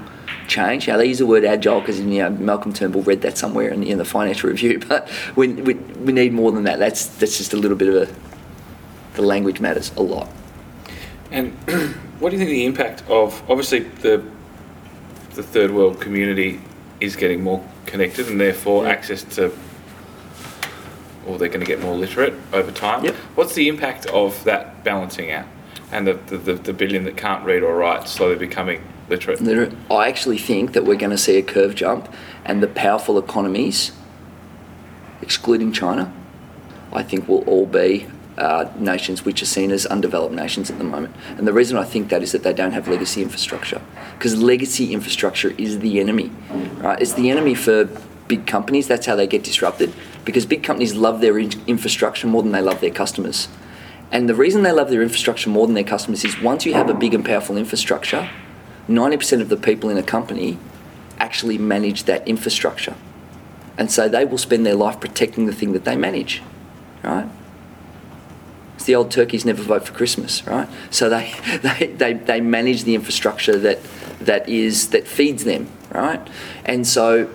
change. 0.48 0.88
Now, 0.88 0.98
they 0.98 1.06
use 1.06 1.20
the 1.20 1.26
word 1.26 1.46
agile 1.46 1.80
because 1.80 2.00
you 2.00 2.20
know, 2.20 2.30
Malcolm 2.30 2.74
Turnbull 2.74 3.04
read 3.04 3.22
that 3.22 3.38
somewhere 3.38 3.70
in, 3.70 3.84
in 3.84 3.98
the 3.98 4.06
Financial 4.06 4.50
Review, 4.50 4.80
but 4.88 5.10
we, 5.36 5.50
we, 5.50 5.74
we 5.74 6.14
need 6.14 6.34
more 6.34 6.52
than 6.52 6.64
that. 6.64 6.80
That's, 6.80 7.08
that's 7.08 7.38
just 7.38 7.54
a 7.54 7.58
little 7.58 7.78
bit 7.78 7.90
of 7.90 7.96
a. 8.10 8.16
The 9.16 9.22
language 9.22 9.60
matters 9.60 9.92
a 9.96 10.02
lot. 10.02 10.28
And 11.32 11.54
what 12.20 12.32
do 12.32 12.36
you 12.36 12.40
think 12.40 12.50
the 12.50 12.66
impact 12.66 13.04
of 13.10 13.42
obviously 13.50 13.80
the 13.80 14.24
the 15.36 15.44
third 15.44 15.72
world 15.72 16.00
community 16.00 16.62
is 17.00 17.16
getting 17.16 17.42
more 17.42 17.64
connected 17.86 18.28
and 18.28 18.40
therefore 18.40 18.84
Yeah. 18.84 18.92
access 18.92 19.24
to 19.36 19.52
or 21.26 21.38
they're 21.38 21.48
going 21.48 21.62
to 21.62 21.66
get 21.66 21.82
more 21.82 21.96
literate 21.96 22.34
over 22.52 22.70
time. 22.72 23.06
Yep. 23.06 23.16
What's 23.36 23.54
the 23.56 23.70
impact 23.70 24.06
of 24.08 24.44
that 24.44 24.84
balancing 24.84 25.32
out 25.32 25.46
and 25.92 26.06
the, 26.06 26.14
the, 26.28 26.38
the, 26.38 26.54
the 26.56 26.74
billion 26.74 27.06
that 27.06 27.16
can't 27.16 27.46
read 27.46 27.64
or 27.64 27.76
write 27.76 28.08
slowly 28.10 28.36
becoming 28.36 28.82
I 29.90 30.08
actually 30.08 30.38
think 30.38 30.74
that 30.74 30.86
we're 30.86 30.96
going 30.96 31.12
to 31.12 31.18
see 31.18 31.38
a 31.38 31.44
curve 31.44 31.76
jump, 31.76 32.12
and 32.46 32.62
the 32.62 32.68
powerful 32.68 33.18
economies, 33.18 33.92
excluding 35.22 35.72
China, 35.72 36.12
I 36.92 37.04
think 37.04 37.28
will 37.28 37.44
all 37.46 37.66
be 37.66 38.08
uh, 38.38 38.72
nations 38.78 39.26
which 39.26 39.42
are 39.42 39.48
seen 39.48 39.72
as 39.72 39.86
undeveloped 39.86 40.34
nations 40.34 40.72
at 40.72 40.78
the 40.78 40.84
moment. 40.84 41.16
And 41.38 41.48
the 41.48 41.54
reason 41.54 41.78
I 41.78 41.84
think 41.84 42.10
that 42.10 42.24
is 42.24 42.32
that 42.32 42.44
they 42.44 42.54
don't 42.54 42.72
have 42.72 42.88
legacy 42.88 43.22
infrastructure. 43.22 43.82
Because 44.18 44.42
legacy 44.42 44.94
infrastructure 44.94 45.54
is 45.58 45.80
the 45.80 46.00
enemy, 46.00 46.32
right? 46.78 47.00
It's 47.00 47.14
the 47.14 47.30
enemy 47.30 47.56
for 47.56 47.86
big 48.28 48.48
companies. 48.48 48.88
That's 48.88 49.06
how 49.06 49.16
they 49.16 49.28
get 49.28 49.44
disrupted. 49.44 49.94
Because 50.26 50.46
big 50.46 50.64
companies 50.64 50.96
love 50.96 51.22
their 51.22 51.38
in- 51.38 51.62
infrastructure 51.68 52.28
more 52.28 52.42
than 52.42 52.52
they 52.52 52.62
love 52.62 52.82
their 52.82 52.92
customers. 52.92 53.48
And 54.12 54.30
the 54.30 54.36
reason 54.36 54.62
they 54.64 54.72
love 54.72 54.90
their 54.90 55.02
infrastructure 55.02 55.50
more 55.50 55.66
than 55.66 55.74
their 55.74 55.84
customers 55.84 56.24
is 56.24 56.40
once 56.40 56.66
you 56.66 56.74
have 56.74 56.90
a 56.90 56.94
big 56.94 57.14
and 57.14 57.26
powerful 57.26 57.58
infrastructure, 57.58 58.30
90% 58.88 59.42
of 59.42 59.50
the 59.50 59.58
people 59.58 59.90
in 59.90 59.98
a 59.98 60.04
company 60.04 60.58
actually 61.18 61.58
manage 61.58 62.04
that 62.04 62.28
infrastructure. 62.28 62.96
And 63.78 63.92
so 63.92 64.08
they 64.08 64.26
will 64.26 64.38
spend 64.38 64.66
their 64.66 64.76
life 64.76 65.00
protecting 65.00 65.46
the 65.46 65.54
thing 65.54 65.74
that 65.74 65.86
they 65.86 65.96
manage, 65.96 66.42
right? 67.04 67.28
It's 68.76 68.86
the 68.86 68.96
old 68.96 69.12
turkeys 69.12 69.46
never 69.46 69.64
vote 69.64 69.86
for 69.86 69.94
Christmas, 69.94 70.46
right? 70.46 70.68
So 70.90 71.10
they, 71.10 71.34
they, 71.80 71.88
they, 71.88 72.14
they 72.14 72.42
manage 72.42 72.84
the 72.84 72.96
infrastructure 72.96 73.58
that, 73.58 73.80
that, 74.20 74.48
is, 74.50 74.90
that 74.90 75.08
feeds 75.08 75.44
them, 75.44 75.70
right? 75.92 76.26
And 76.66 76.86
so 76.86 77.30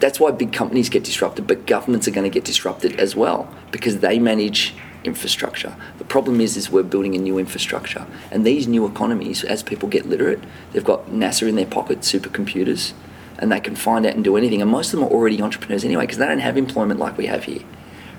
that's 0.00 0.18
why 0.18 0.30
big 0.30 0.52
companies 0.52 0.88
get 0.88 1.04
disrupted, 1.04 1.46
but 1.46 1.66
governments 1.66 2.08
are 2.08 2.10
going 2.10 2.28
to 2.28 2.34
get 2.34 2.44
disrupted 2.44 2.98
as 2.98 3.14
well 3.14 3.52
because 3.70 4.00
they 4.00 4.18
manage 4.18 4.74
infrastructure. 5.06 5.76
The 5.98 6.04
problem 6.04 6.40
is, 6.40 6.56
is 6.56 6.70
we're 6.70 6.82
building 6.82 7.14
a 7.14 7.18
new 7.18 7.38
infrastructure, 7.38 8.06
and 8.30 8.44
these 8.44 8.66
new 8.66 8.86
economies, 8.86 9.44
as 9.44 9.62
people 9.62 9.88
get 9.88 10.06
literate, 10.06 10.42
they've 10.72 10.84
got 10.84 11.06
NASA 11.06 11.48
in 11.48 11.56
their 11.56 11.66
pocket, 11.66 12.00
supercomputers, 12.00 12.92
and 13.38 13.52
they 13.52 13.60
can 13.60 13.76
find 13.76 14.06
out 14.06 14.14
and 14.14 14.24
do 14.24 14.36
anything. 14.36 14.62
And 14.62 14.70
most 14.70 14.92
of 14.92 15.00
them 15.00 15.08
are 15.08 15.12
already 15.12 15.40
entrepreneurs 15.40 15.84
anyway 15.84 16.04
because 16.04 16.18
they 16.18 16.26
don't 16.26 16.38
have 16.38 16.56
employment 16.56 17.00
like 17.00 17.16
we 17.18 17.26
have 17.26 17.44
here, 17.44 17.62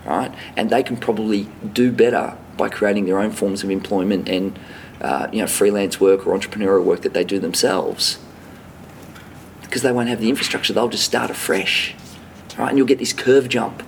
right? 0.05 0.33
And 0.55 0.69
they 0.69 0.83
can 0.83 0.97
probably 0.97 1.47
do 1.73 1.91
better 1.91 2.37
by 2.55 2.69
creating 2.69 3.05
their 3.05 3.19
own 3.19 3.31
forms 3.31 3.63
of 3.63 3.69
employment 3.69 4.27
and 4.27 4.57
uh, 5.01 5.27
you 5.31 5.39
know 5.39 5.47
freelance 5.47 5.99
work 5.99 6.25
or 6.25 6.37
entrepreneurial 6.37 6.83
work 6.83 7.01
that 7.01 7.13
they 7.13 7.23
do 7.23 7.39
themselves 7.39 8.17
because 9.61 9.81
they 9.81 9.91
won't 9.91 10.09
have 10.09 10.19
the 10.19 10.29
infrastructure. 10.29 10.73
They'll 10.73 10.89
just 10.89 11.03
start 11.03 11.29
afresh, 11.29 11.93
right? 12.57 12.69
And 12.69 12.77
you'll 12.77 12.87
get 12.87 12.99
this 12.99 13.13
curve 13.13 13.49
jump 13.49 13.83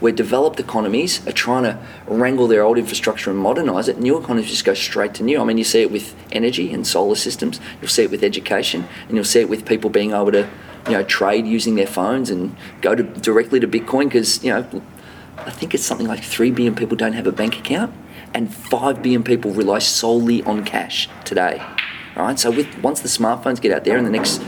where 0.00 0.12
developed 0.12 0.60
economies 0.60 1.26
are 1.26 1.32
trying 1.32 1.62
to 1.62 1.78
wrangle 2.06 2.46
their 2.46 2.62
old 2.62 2.78
infrastructure 2.78 3.30
and 3.30 3.38
modernise 3.38 3.88
it. 3.88 3.98
New 3.98 4.18
economies 4.18 4.50
just 4.50 4.64
go 4.64 4.74
straight 4.74 5.14
to 5.14 5.22
new. 5.22 5.40
I 5.40 5.44
mean, 5.44 5.58
you 5.58 5.64
see 5.64 5.82
it 5.82 5.90
with 5.90 6.14
energy 6.32 6.72
and 6.72 6.86
solar 6.86 7.14
systems. 7.14 7.60
You'll 7.80 7.88
see 7.88 8.02
it 8.02 8.10
with 8.10 8.22
education, 8.22 8.86
and 9.08 9.16
you'll 9.16 9.24
see 9.24 9.40
it 9.40 9.48
with 9.48 9.64
people 9.64 9.88
being 9.90 10.10
able 10.10 10.32
to, 10.32 10.48
you 10.86 10.92
know, 10.92 11.02
trade 11.02 11.46
using 11.46 11.76
their 11.76 11.86
phones 11.86 12.30
and 12.30 12.54
go 12.82 12.94
to 12.94 13.02
directly 13.02 13.58
to 13.60 13.66
Bitcoin 13.68 14.04
because 14.04 14.44
you 14.44 14.50
know, 14.50 14.82
I 15.38 15.50
think 15.50 15.74
it's 15.74 15.84
something 15.84 16.06
like 16.06 16.22
three 16.22 16.50
billion 16.50 16.74
people 16.74 16.96
don't 16.96 17.14
have 17.14 17.26
a 17.26 17.32
bank 17.32 17.58
account, 17.58 17.94
and 18.34 18.52
five 18.54 19.02
billion 19.02 19.22
people 19.22 19.52
rely 19.52 19.78
solely 19.78 20.42
on 20.42 20.64
cash 20.64 21.08
today. 21.24 21.62
Right. 22.14 22.38
So 22.38 22.50
with 22.50 22.78
once 22.78 23.00
the 23.00 23.08
smartphones 23.08 23.60
get 23.60 23.72
out 23.72 23.84
there 23.84 23.98
in 23.98 24.04
the 24.04 24.10
next, 24.10 24.40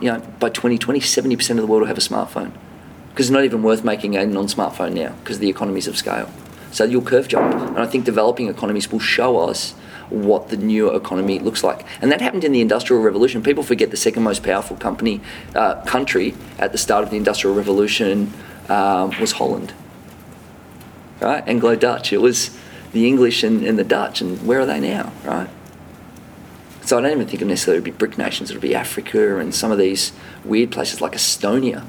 you 0.00 0.10
know, 0.10 0.18
by 0.40 0.48
2020, 0.48 0.98
70% 0.98 1.50
of 1.50 1.56
the 1.58 1.66
world 1.66 1.82
will 1.82 1.86
have 1.86 1.98
a 1.98 2.00
smartphone 2.00 2.52
because 3.12 3.26
it's 3.26 3.32
not 3.32 3.44
even 3.44 3.62
worth 3.62 3.84
making 3.84 4.16
a 4.16 4.26
non-smartphone 4.26 4.94
now 4.94 5.14
because 5.20 5.38
the 5.38 5.48
economies 5.48 5.86
of 5.86 5.96
scale. 5.96 6.30
So 6.70 6.84
you'll 6.84 7.02
curve 7.02 7.28
jump, 7.28 7.54
and 7.54 7.78
I 7.78 7.86
think 7.86 8.06
developing 8.06 8.48
economies 8.48 8.90
will 8.90 8.98
show 8.98 9.38
us 9.38 9.72
what 10.08 10.48
the 10.48 10.56
new 10.56 10.94
economy 10.94 11.38
looks 11.38 11.62
like. 11.62 11.84
And 12.00 12.10
that 12.10 12.20
happened 12.22 12.44
in 12.44 12.52
the 12.52 12.62
Industrial 12.62 13.02
Revolution. 13.02 13.42
People 13.42 13.62
forget 13.62 13.90
the 13.90 13.96
second 13.96 14.22
most 14.22 14.42
powerful 14.42 14.76
company 14.76 15.20
uh, 15.54 15.82
country 15.82 16.34
at 16.58 16.72
the 16.72 16.78
start 16.78 17.04
of 17.04 17.10
the 17.10 17.16
Industrial 17.16 17.54
Revolution 17.54 18.32
um, 18.70 19.12
was 19.20 19.32
Holland, 19.32 19.74
right? 21.20 21.46
Anglo 21.46 21.76
Dutch. 21.76 22.12
It 22.12 22.22
was 22.22 22.56
the 22.92 23.06
English 23.06 23.42
and, 23.42 23.64
and 23.64 23.78
the 23.78 23.84
Dutch, 23.84 24.22
and 24.22 24.46
where 24.46 24.60
are 24.60 24.66
they 24.66 24.80
now, 24.80 25.12
right? 25.24 25.50
So 26.84 26.98
I 26.98 27.02
don't 27.02 27.12
even 27.12 27.26
think 27.26 27.42
it 27.42 27.46
necessarily 27.46 27.80
would 27.80 27.84
be 27.84 28.06
BRIC 28.06 28.18
nations. 28.18 28.50
It 28.50 28.54
would 28.54 28.62
be 28.62 28.74
Africa 28.74 29.38
and 29.38 29.54
some 29.54 29.70
of 29.70 29.78
these 29.78 30.12
weird 30.44 30.72
places 30.72 31.00
like 31.00 31.12
Estonia, 31.12 31.84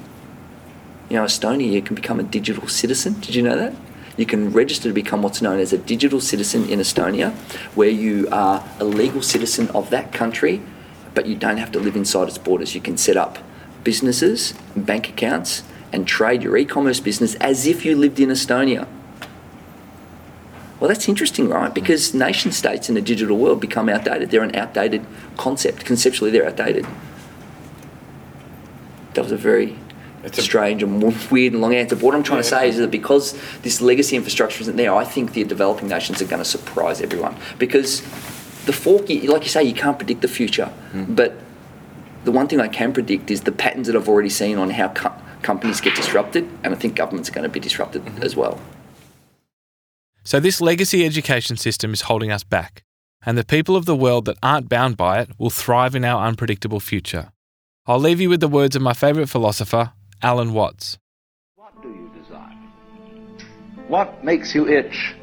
you 1.13 1.19
know, 1.19 1.25
Estonia, 1.25 1.71
you 1.71 1.83
can 1.83 1.93
become 1.93 2.19
a 2.19 2.23
digital 2.23 2.67
citizen. 2.67 3.19
Did 3.19 3.35
you 3.35 3.43
know 3.43 3.55
that? 3.55 3.75
You 4.17 4.25
can 4.25 4.51
register 4.51 4.89
to 4.89 4.93
become 4.93 5.21
what's 5.21 5.43
known 5.43 5.59
as 5.59 5.71
a 5.71 5.77
digital 5.77 6.19
citizen 6.19 6.67
in 6.67 6.79
Estonia, 6.79 7.33
where 7.75 7.89
you 7.89 8.27
are 8.31 8.67
a 8.79 8.83
legal 8.83 9.21
citizen 9.21 9.69
of 9.75 9.91
that 9.91 10.11
country, 10.11 10.59
but 11.13 11.27
you 11.27 11.35
don't 11.35 11.57
have 11.57 11.71
to 11.73 11.79
live 11.79 11.95
inside 11.95 12.29
its 12.29 12.39
borders. 12.39 12.73
You 12.73 12.81
can 12.81 12.97
set 12.97 13.15
up 13.15 13.37
businesses, 13.83 14.55
bank 14.75 15.07
accounts, 15.07 15.61
and 15.91 16.07
trade 16.07 16.41
your 16.41 16.57
e 16.57 16.65
commerce 16.65 16.99
business 16.99 17.35
as 17.35 17.67
if 17.67 17.85
you 17.85 17.95
lived 17.95 18.19
in 18.19 18.29
Estonia. 18.29 18.87
Well, 20.79 20.87
that's 20.87 21.07
interesting, 21.07 21.47
right? 21.47 21.71
Because 21.71 22.15
nation 22.15 22.51
states 22.51 22.89
in 22.89 22.95
the 22.95 23.01
digital 23.01 23.37
world 23.37 23.61
become 23.61 23.87
outdated. 23.87 24.31
They're 24.31 24.41
an 24.41 24.55
outdated 24.55 25.05
concept. 25.37 25.85
Conceptually, 25.85 26.31
they're 26.31 26.47
outdated. 26.47 26.87
That 29.13 29.21
was 29.21 29.31
a 29.31 29.37
very 29.37 29.77
it's 30.23 30.41
strange 30.41 30.81
and 30.81 31.03
weird 31.31 31.53
and 31.53 31.61
long 31.61 31.75
answer. 31.75 31.95
But 31.95 32.03
what 32.03 32.15
I'm 32.15 32.23
trying 32.23 32.37
yeah. 32.37 32.43
to 32.43 32.49
say 32.49 32.69
is 32.69 32.77
that 32.77 32.91
because 32.91 33.37
this 33.61 33.81
legacy 33.81 34.15
infrastructure 34.15 34.61
isn't 34.61 34.77
there, 34.77 34.93
I 34.93 35.03
think 35.03 35.33
the 35.33 35.43
developing 35.43 35.89
nations 35.89 36.21
are 36.21 36.25
going 36.25 36.41
to 36.41 36.49
surprise 36.49 37.01
everyone. 37.01 37.35
Because 37.59 38.01
the 38.65 38.73
fork, 38.73 39.09
like 39.09 39.43
you 39.43 39.49
say, 39.49 39.63
you 39.63 39.73
can't 39.73 39.97
predict 39.97 40.21
the 40.21 40.27
future. 40.27 40.71
Mm. 40.93 41.15
But 41.15 41.35
the 42.23 42.31
one 42.31 42.47
thing 42.47 42.61
I 42.61 42.69
can 42.69 42.93
predict 42.93 43.29
is 43.29 43.41
the 43.41 43.51
patterns 43.51 43.87
that 43.87 43.95
I've 43.95 44.07
already 44.07 44.29
seen 44.29 44.57
on 44.57 44.69
how 44.69 44.89
co- 44.89 45.13
companies 45.41 45.81
get 45.81 45.95
disrupted, 45.95 46.49
and 46.63 46.73
I 46.73 46.77
think 46.77 46.95
governments 46.95 47.29
are 47.29 47.33
going 47.33 47.43
to 47.43 47.49
be 47.49 47.59
disrupted 47.59 48.05
mm-hmm. 48.05 48.23
as 48.23 48.35
well. 48.35 48.59
So, 50.23 50.39
this 50.39 50.61
legacy 50.61 51.05
education 51.05 51.57
system 51.57 51.91
is 51.91 52.01
holding 52.01 52.31
us 52.31 52.45
back, 52.45 52.83
and 53.25 53.37
the 53.37 53.43
people 53.43 53.75
of 53.75 53.85
the 53.85 53.95
world 53.95 54.23
that 54.25 54.37
aren't 54.41 54.69
bound 54.69 54.95
by 54.95 55.19
it 55.19 55.31
will 55.37 55.49
thrive 55.49 55.95
in 55.95 56.05
our 56.05 56.25
unpredictable 56.25 56.79
future. 56.79 57.33
I'll 57.85 57.99
leave 57.99 58.21
you 58.21 58.29
with 58.29 58.39
the 58.39 58.47
words 58.47 58.77
of 58.77 58.81
my 58.81 58.93
favourite 58.93 59.27
philosopher, 59.27 59.91
Alan 60.23 60.53
Watts. 60.53 60.97
What 61.57 61.81
do 61.81 61.89
you 61.89 62.09
desire? 62.17 62.55
What 63.89 64.23
makes 64.23 64.55
you 64.55 64.69
itch? 64.69 65.13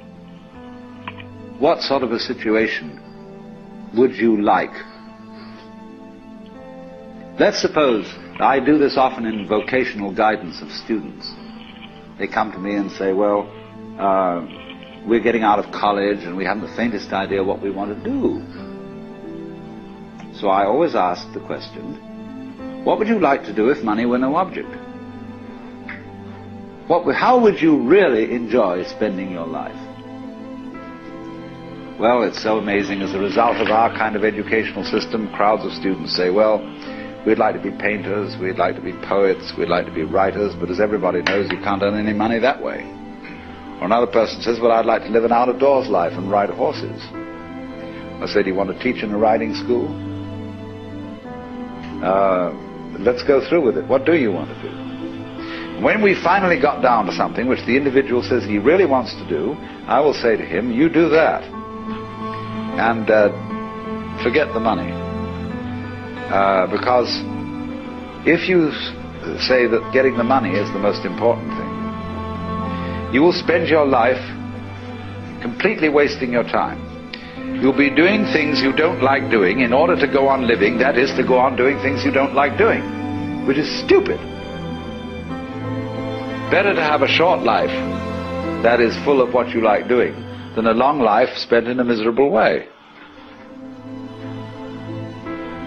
What 1.59 1.81
sort 1.81 2.03
of 2.03 2.13
a 2.13 2.19
situation 2.19 3.01
would 3.97 4.15
you 4.15 4.43
like? 4.43 4.75
Let's 7.39 7.59
suppose 7.63 8.07
I 8.41 8.61
do 8.61 8.77
this 8.77 8.99
often 8.99 9.25
in 9.25 9.49
vocational 9.49 10.13
guidance 10.15 10.61
of 10.61 10.71
students. 10.71 11.33
They 12.19 12.27
come 12.27 12.53
to 12.53 12.59
me 12.59 12.75
and 12.75 12.93
say, 12.93 13.15
well, 13.15 13.51
uh, 13.99 14.45
we're 15.07 15.21
getting 15.21 15.45
out 15.45 15.59
of 15.59 15.73
college 15.73 16.25
and 16.25 16.37
we 16.37 16.45
haven't 16.45 16.69
the 16.69 16.77
faintest 16.77 17.11
idea 17.15 17.43
what 17.43 17.63
we 17.63 17.71
want 17.71 17.97
to 17.97 18.05
do. 18.05 18.45
So 20.39 20.49
I 20.49 20.67
always 20.67 20.95
ask 20.95 21.33
the 21.33 21.41
question, 21.41 22.85
what 22.85 22.99
would 22.99 23.09
you 23.09 23.19
like 23.19 23.45
to 23.45 23.55
do 23.55 23.71
if 23.71 23.83
money 23.83 24.05
were 24.05 24.19
no 24.19 24.37
object? 24.37 24.69
What, 26.91 27.15
how 27.15 27.39
would 27.39 27.63
you 27.63 27.87
really 27.87 28.35
enjoy 28.35 28.83
spending 28.83 29.31
your 29.31 29.47
life? 29.47 29.79
Well, 32.01 32.25
it's 32.25 32.43
so 32.43 32.59
amazing. 32.59 33.01
As 33.01 33.15
a 33.15 33.19
result 33.21 33.59
of 33.59 33.69
our 33.69 33.97
kind 33.97 34.17
of 34.17 34.25
educational 34.25 34.83
system, 34.83 35.33
crowds 35.33 35.65
of 35.65 35.71
students 35.71 36.17
say, 36.17 36.31
well, 36.31 36.59
we'd 37.25 37.39
like 37.39 37.55
to 37.55 37.63
be 37.63 37.71
painters, 37.71 38.37
we'd 38.41 38.59
like 38.59 38.75
to 38.75 38.81
be 38.81 38.91
poets, 39.07 39.53
we'd 39.57 39.69
like 39.69 39.87
to 39.87 39.93
be 39.93 40.03
writers, 40.03 40.53
but 40.59 40.69
as 40.69 40.81
everybody 40.81 41.23
knows, 41.23 41.49
you 41.53 41.59
can't 41.59 41.81
earn 41.81 41.95
any 41.95 42.13
money 42.13 42.41
that 42.41 42.61
way. 42.61 42.81
Or 43.79 43.85
another 43.85 44.09
person 44.09 44.43
says, 44.43 44.59
well, 44.59 44.73
I'd 44.73 44.85
like 44.85 45.03
to 45.03 45.11
live 45.11 45.23
an 45.23 45.31
out-of-doors 45.31 45.87
life 45.87 46.15
and 46.15 46.29
ride 46.29 46.51
horses. 46.51 47.01
I 48.21 48.27
said, 48.27 48.47
do 48.47 48.51
you 48.51 48.57
want 48.57 48.77
to 48.77 48.83
teach 48.83 49.05
in 49.05 49.13
a 49.13 49.17
riding 49.17 49.55
school? 49.55 49.87
Uh, 52.03 52.51
let's 52.99 53.23
go 53.23 53.49
through 53.49 53.65
with 53.65 53.79
it. 53.79 53.87
What 53.87 54.05
do 54.05 54.17
you 54.17 54.33
want 54.33 54.49
to 54.49 54.61
do? 54.61 54.80
When 55.83 56.03
we 56.03 56.15
finally 56.15 56.61
got 56.61 56.83
down 56.83 57.07
to 57.07 57.13
something 57.13 57.49
which 57.49 57.65
the 57.65 57.75
individual 57.75 58.23
says 58.23 58.45
he 58.45 58.59
really 58.59 58.85
wants 58.85 59.15
to 59.15 59.27
do, 59.27 59.53
I 59.89 59.99
will 60.01 60.13
say 60.13 60.37
to 60.37 60.45
him, 60.45 60.71
you 60.71 60.91
do 60.91 61.09
that. 61.09 61.43
And 62.77 63.09
uh, 63.09 63.33
forget 64.23 64.53
the 64.53 64.61
money. 64.61 64.93
Uh, 66.29 66.67
because 66.71 67.09
if 68.29 68.47
you 68.47 68.73
say 69.41 69.67
that 69.73 69.91
getting 69.91 70.19
the 70.19 70.25
money 70.25 70.51
is 70.51 70.69
the 70.75 70.79
most 70.79 71.07
important 71.07 71.49
thing, 71.49 73.15
you 73.15 73.23
will 73.23 73.33
spend 73.33 73.67
your 73.67 73.87
life 73.87 74.21
completely 75.41 75.89
wasting 75.89 76.31
your 76.31 76.45
time. 76.45 76.79
You'll 77.63 77.77
be 77.77 77.89
doing 77.89 78.25
things 78.37 78.61
you 78.61 78.77
don't 78.77 79.03
like 79.03 79.31
doing 79.31 79.61
in 79.61 79.73
order 79.73 79.97
to 79.97 80.07
go 80.07 80.29
on 80.29 80.47
living, 80.47 80.77
that 80.79 80.99
is, 80.99 81.11
to 81.17 81.27
go 81.27 81.39
on 81.39 81.57
doing 81.57 81.79
things 81.81 82.05
you 82.05 82.13
don't 82.13 82.35
like 82.35 82.59
doing, 82.59 83.47
which 83.47 83.57
is 83.57 83.69
stupid. 83.83 84.21
Better 86.51 86.75
to 86.75 86.83
have 86.83 87.03
a 87.03 87.09
short 87.09 87.45
life 87.45 87.71
that 88.65 88.81
is 88.81 88.97
full 89.05 89.23
of 89.23 89.33
what 89.33 89.51
you 89.51 89.63
like 89.63 89.87
doing 89.87 90.15
than 90.57 90.67
a 90.67 90.75
long 90.75 90.99
life 90.99 91.29
spent 91.37 91.69
in 91.69 91.79
a 91.79 91.85
miserable 91.85 92.29
way. 92.29 92.67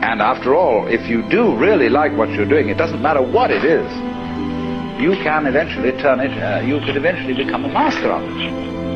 And 0.03 0.21
after 0.21 0.53
all, 0.53 0.85
if 0.87 1.07
you 1.09 1.23
do 1.29 1.55
really 1.55 1.87
like 1.87 2.11
what 2.17 2.29
you're 2.31 2.49
doing, 2.49 2.67
it 2.67 2.77
doesn't 2.77 3.01
matter 3.01 3.21
what 3.21 3.49
it 3.49 3.63
is, 3.63 3.87
you 5.01 5.15
can 5.23 5.47
eventually 5.47 5.93
turn 6.03 6.19
it, 6.19 6.31
uh, 6.43 6.59
you 6.59 6.79
could 6.85 6.97
eventually 6.97 7.33
become 7.33 7.63
a 7.63 7.71
master 7.71 8.11
of 8.11 8.21
it. 8.21 8.35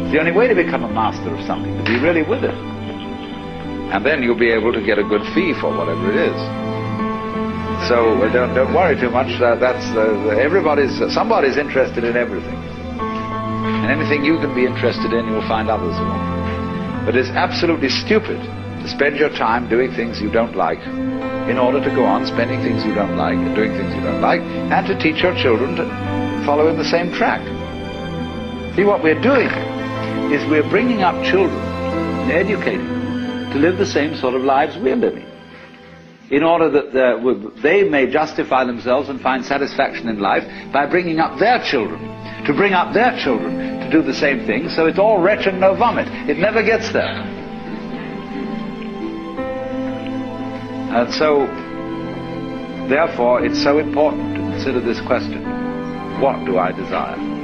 It's 0.03 0.11
the 0.11 0.19
only 0.19 0.33
way 0.33 0.49
to 0.49 0.55
become 0.55 0.83
a 0.83 0.91
master 0.91 1.33
of 1.33 1.39
something, 1.47 1.71
to 1.77 1.83
be 1.85 1.97
really 1.99 2.23
with 2.23 2.43
it. 2.43 2.53
And 2.53 4.05
then 4.05 4.21
you'll 4.21 4.37
be 4.37 4.51
able 4.51 4.73
to 4.73 4.83
get 4.83 4.99
a 4.99 5.03
good 5.03 5.23
fee 5.33 5.53
for 5.61 5.71
whatever 5.71 6.11
it 6.11 6.17
is. 6.17 6.66
So 7.87 8.19
uh, 8.19 8.33
don't, 8.33 8.53
don't 8.53 8.73
worry 8.73 8.99
too 8.99 9.09
much. 9.09 9.31
Uh, 9.39 9.55
that's 9.55 9.85
uh, 9.95 10.35
everybody's 10.35 10.91
somebody's 11.13 11.55
interested 11.55 12.03
in 12.03 12.17
everything, 12.17 12.59
and 12.99 13.89
anything 13.89 14.25
you 14.25 14.35
can 14.39 14.53
be 14.53 14.65
interested 14.65 15.13
in, 15.13 15.25
you'll 15.27 15.47
find 15.47 15.69
others 15.69 15.95
will. 15.95 17.05
But 17.05 17.15
it's 17.15 17.29
absolutely 17.29 17.87
stupid 17.87 18.43
to 18.43 18.87
spend 18.89 19.15
your 19.15 19.29
time 19.29 19.69
doing 19.69 19.93
things 19.93 20.19
you 20.19 20.29
don't 20.29 20.53
like 20.53 20.83
in 21.47 21.57
order 21.57 21.81
to 21.81 21.89
go 21.95 22.03
on 22.03 22.25
spending 22.25 22.59
things 22.59 22.83
you 22.83 22.93
don't 22.93 23.15
like 23.15 23.37
and 23.37 23.55
doing 23.55 23.71
things 23.71 23.95
you 23.95 24.01
don't 24.01 24.19
like, 24.19 24.41
and 24.41 24.85
to 24.87 24.99
teach 24.99 25.23
your 25.23 25.33
children 25.35 25.77
to 25.77 25.85
follow 26.45 26.67
in 26.67 26.75
the 26.77 26.83
same 26.83 27.13
track. 27.13 27.39
See, 28.75 28.83
what 28.83 29.01
we're 29.01 29.21
doing 29.21 29.47
is 30.35 30.43
we're 30.51 30.69
bringing 30.69 31.03
up 31.03 31.15
children 31.23 31.55
and 31.55 32.31
educating 32.33 32.85
them 32.85 33.51
to 33.53 33.59
live 33.59 33.77
the 33.77 33.85
same 33.85 34.13
sort 34.17 34.35
of 34.35 34.41
lives 34.41 34.75
we're 34.75 34.97
living 34.97 35.25
in 36.29 36.43
order 36.43 36.69
that 36.69 36.95
uh, 36.95 37.61
they 37.61 37.83
may 37.83 38.09
justify 38.11 38.65
themselves 38.65 39.09
and 39.09 39.21
find 39.21 39.45
satisfaction 39.45 40.09
in 40.09 40.19
life 40.19 40.43
by 40.73 40.85
bringing 40.85 41.19
up 41.19 41.39
their 41.39 41.63
children, 41.63 41.99
to 42.45 42.53
bring 42.53 42.73
up 42.73 42.93
their 42.93 43.17
children 43.17 43.79
to 43.79 43.89
do 43.89 44.01
the 44.01 44.13
same 44.13 44.45
thing, 44.45 44.69
so 44.69 44.85
it's 44.87 44.99
all 44.99 45.21
wretch 45.21 45.47
and 45.47 45.59
no 45.59 45.75
vomit. 45.75 46.07
It 46.29 46.37
never 46.37 46.61
gets 46.63 46.91
there. 46.91 47.23
And 50.89 51.13
so, 51.13 51.45
therefore, 52.89 53.45
it's 53.45 53.61
so 53.61 53.77
important 53.79 54.35
to 54.35 54.41
consider 54.41 54.81
this 54.81 54.99
question. 55.01 55.43
What 56.19 56.45
do 56.45 56.57
I 56.57 56.71
desire? 56.71 57.36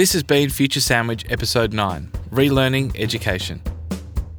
This 0.00 0.14
has 0.14 0.22
been 0.22 0.48
Future 0.48 0.80
Sandwich 0.80 1.26
Episode 1.28 1.74
9 1.74 2.10
Relearning 2.30 2.98
Education. 2.98 3.60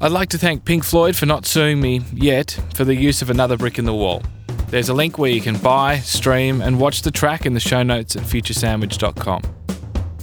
I'd 0.01 0.11
like 0.11 0.29
to 0.29 0.39
thank 0.39 0.65
Pink 0.65 0.83
Floyd 0.83 1.15
for 1.15 1.27
not 1.27 1.45
suing 1.45 1.79
me 1.79 2.01
yet 2.11 2.59
for 2.73 2.83
the 2.83 2.95
use 2.95 3.21
of 3.21 3.29
another 3.29 3.57
brick 3.57 3.77
in 3.77 3.85
the 3.85 3.93
wall. 3.93 4.23
There's 4.69 4.89
a 4.89 4.95
link 4.95 5.19
where 5.19 5.29
you 5.29 5.39
can 5.39 5.55
buy, 5.59 5.99
stream, 5.99 6.61
and 6.61 6.79
watch 6.79 7.03
the 7.03 7.11
track 7.11 7.45
in 7.45 7.53
the 7.53 7.59
show 7.59 7.83
notes 7.83 8.15
at 8.15 8.23
futuresandwich.com. 8.23 9.43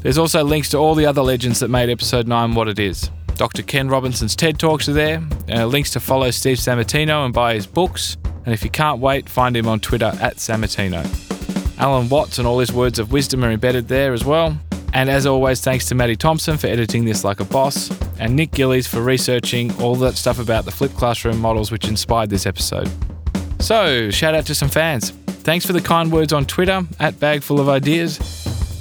There's 0.03 0.18
also 0.18 0.42
links 0.42 0.70
to 0.70 0.79
all 0.79 0.96
the 0.96 1.07
other 1.07 1.22
legends 1.22 1.61
that 1.61 1.68
made 1.68 1.88
Episode 1.88 2.27
9 2.27 2.57
what 2.57 2.66
it 2.66 2.81
is. 2.81 3.09
Dr. 3.37 3.62
Ken 3.62 3.88
Robinson's 3.88 4.35
TED 4.35 4.59
Talks 4.59 4.88
are 4.88 4.92
there, 4.92 5.22
uh, 5.51 5.66
links 5.66 5.92
to 5.92 6.01
follow 6.01 6.33
Steve 6.33 6.57
Sammartino 6.57 7.24
and 7.24 7.33
buy 7.33 7.55
his 7.55 7.64
books, 7.68 8.16
and 8.44 8.53
if 8.53 8.64
you 8.64 8.70
can't 8.70 8.98
wait, 8.98 9.29
find 9.29 9.57
him 9.57 9.68
on 9.68 9.79
Twitter 9.79 10.12
at 10.20 10.38
Sammartino. 10.38 11.07
Alan 11.79 12.09
Watts 12.09 12.38
and 12.38 12.48
all 12.48 12.59
his 12.59 12.72
words 12.72 12.98
of 12.98 13.12
wisdom 13.12 13.44
are 13.44 13.53
embedded 13.53 13.87
there 13.87 14.12
as 14.12 14.24
well. 14.24 14.59
And 14.94 15.11
as 15.11 15.27
always, 15.27 15.61
thanks 15.61 15.87
to 15.87 15.94
Maddie 15.94 16.16
Thompson 16.16 16.57
for 16.57 16.66
editing 16.66 17.05
this 17.05 17.24
like 17.24 17.40
a 17.40 17.44
boss, 17.44 17.90
and 18.18 18.35
Nick 18.35 18.53
Gillies 18.53 18.87
for 18.87 19.03
researching 19.03 19.72
all 19.81 19.94
that 19.96 20.16
stuff 20.16 20.38
about 20.38 20.64
the 20.64 20.70
flipped 20.70 20.96
classroom 20.96 21.38
models 21.38 21.70
which 21.70 21.88
inspired 21.88 22.31
this 22.31 22.46
episode. 22.46 22.90
So, 23.61 24.11
shout 24.11 24.35
out 24.35 24.46
to 24.46 24.55
some 24.55 24.68
fans. 24.68 25.11
Thanks 25.11 25.66
for 25.66 25.72
the 25.72 25.81
kind 25.81 26.11
words 26.11 26.33
on 26.33 26.44
Twitter 26.46 26.83
at 27.01 27.18
Bagful 27.20 27.61
of 27.61 27.68
Ideas. 27.68 28.18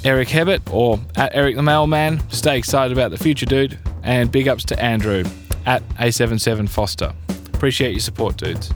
Eric 0.04 0.28
Hebbett 0.28 0.72
or 0.72 1.00
at 1.16 1.34
Eric 1.34 1.56
the 1.56 1.62
Mailman, 1.62 2.20
stay 2.30 2.56
excited 2.56 2.96
about 2.96 3.10
the 3.10 3.18
future, 3.18 3.46
dude. 3.46 3.78
And 4.02 4.30
big 4.30 4.48
ups 4.48 4.64
to 4.66 4.80
Andrew 4.80 5.24
at 5.66 5.86
A77 5.90 6.68
Foster. 6.68 7.12
Appreciate 7.52 7.90
your 7.90 8.00
support, 8.00 8.36
dudes. 8.36 8.72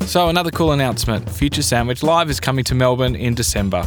So, 0.00 0.28
another 0.28 0.50
cool 0.50 0.72
announcement 0.72 1.28
Future 1.30 1.62
Sandwich 1.62 2.02
Live 2.02 2.30
is 2.30 2.40
coming 2.40 2.64
to 2.64 2.74
Melbourne 2.74 3.16
in 3.16 3.34
December. 3.34 3.86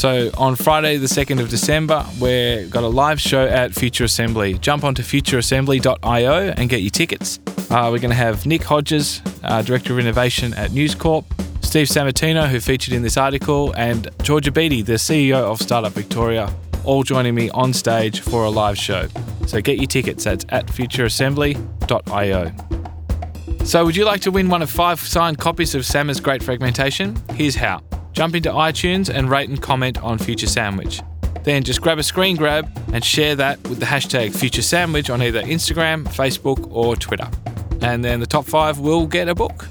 So 0.00 0.30
on 0.38 0.56
Friday, 0.56 0.96
the 0.96 1.06
2nd 1.06 1.42
of 1.42 1.50
December, 1.50 2.06
we've 2.18 2.70
got 2.70 2.84
a 2.84 2.88
live 2.88 3.20
show 3.20 3.44
at 3.44 3.74
Future 3.74 4.04
Assembly. 4.04 4.54
Jump 4.54 4.82
onto 4.82 5.02
futureassembly.io 5.02 6.54
and 6.56 6.70
get 6.70 6.80
your 6.80 6.88
tickets. 6.88 7.38
Uh, 7.68 7.90
we're 7.92 7.98
going 7.98 8.08
to 8.08 8.14
have 8.14 8.46
Nick 8.46 8.62
Hodges, 8.62 9.20
uh, 9.44 9.60
Director 9.60 9.92
of 9.92 9.98
Innovation 9.98 10.54
at 10.54 10.72
News 10.72 10.94
Corp, 10.94 11.26
Steve 11.60 11.86
Sammartino, 11.86 12.48
who 12.48 12.60
featured 12.60 12.94
in 12.94 13.02
this 13.02 13.18
article, 13.18 13.74
and 13.76 14.08
Georgia 14.22 14.50
Beattie, 14.50 14.80
the 14.80 14.94
CEO 14.94 15.34
of 15.34 15.60
Startup 15.60 15.92
Victoria, 15.92 16.50
all 16.84 17.02
joining 17.02 17.34
me 17.34 17.50
on 17.50 17.74
stage 17.74 18.20
for 18.20 18.44
a 18.44 18.48
live 18.48 18.78
show. 18.78 19.06
So 19.46 19.60
get 19.60 19.76
your 19.76 19.86
tickets. 19.86 20.24
That's 20.24 20.46
at 20.48 20.66
futureassembly.io. 20.68 22.52
So, 23.66 23.84
would 23.84 23.96
you 23.96 24.06
like 24.06 24.22
to 24.22 24.30
win 24.30 24.48
one 24.48 24.62
of 24.62 24.70
five 24.70 24.98
signed 24.98 25.36
copies 25.36 25.74
of 25.74 25.84
Sammer's 25.84 26.20
Great 26.20 26.42
Fragmentation? 26.42 27.16
Here's 27.34 27.56
how. 27.56 27.82
Jump 28.12 28.34
into 28.34 28.50
iTunes 28.50 29.08
and 29.08 29.30
rate 29.30 29.48
and 29.48 29.60
comment 29.60 29.98
on 30.02 30.18
Future 30.18 30.46
Sandwich. 30.46 31.00
Then 31.44 31.62
just 31.62 31.80
grab 31.80 31.98
a 31.98 32.02
screen 32.02 32.36
grab 32.36 32.68
and 32.92 33.04
share 33.04 33.34
that 33.36 33.62
with 33.68 33.80
the 33.80 33.86
hashtag 33.86 34.36
Future 34.36 34.62
Sandwich 34.62 35.08
on 35.10 35.22
either 35.22 35.42
Instagram, 35.42 36.04
Facebook, 36.04 36.70
or 36.70 36.96
Twitter. 36.96 37.28
And 37.80 38.04
then 38.04 38.20
the 38.20 38.26
top 38.26 38.44
five 38.44 38.78
will 38.78 39.06
get 39.06 39.28
a 39.28 39.34
book. 39.34 39.68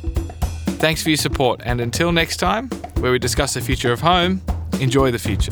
Thanks 0.80 1.04
for 1.04 1.10
your 1.10 1.18
support, 1.18 1.62
and 1.66 1.82
until 1.82 2.12
next 2.12 2.38
time, 2.38 2.70
where 3.00 3.12
we 3.12 3.20
discuss 3.20 3.54
the 3.54 3.62
future 3.62 3.92
of 3.92 4.00
home, 4.00 4.42
enjoy 4.80 5.12
the 5.12 5.20
future. 5.20 5.52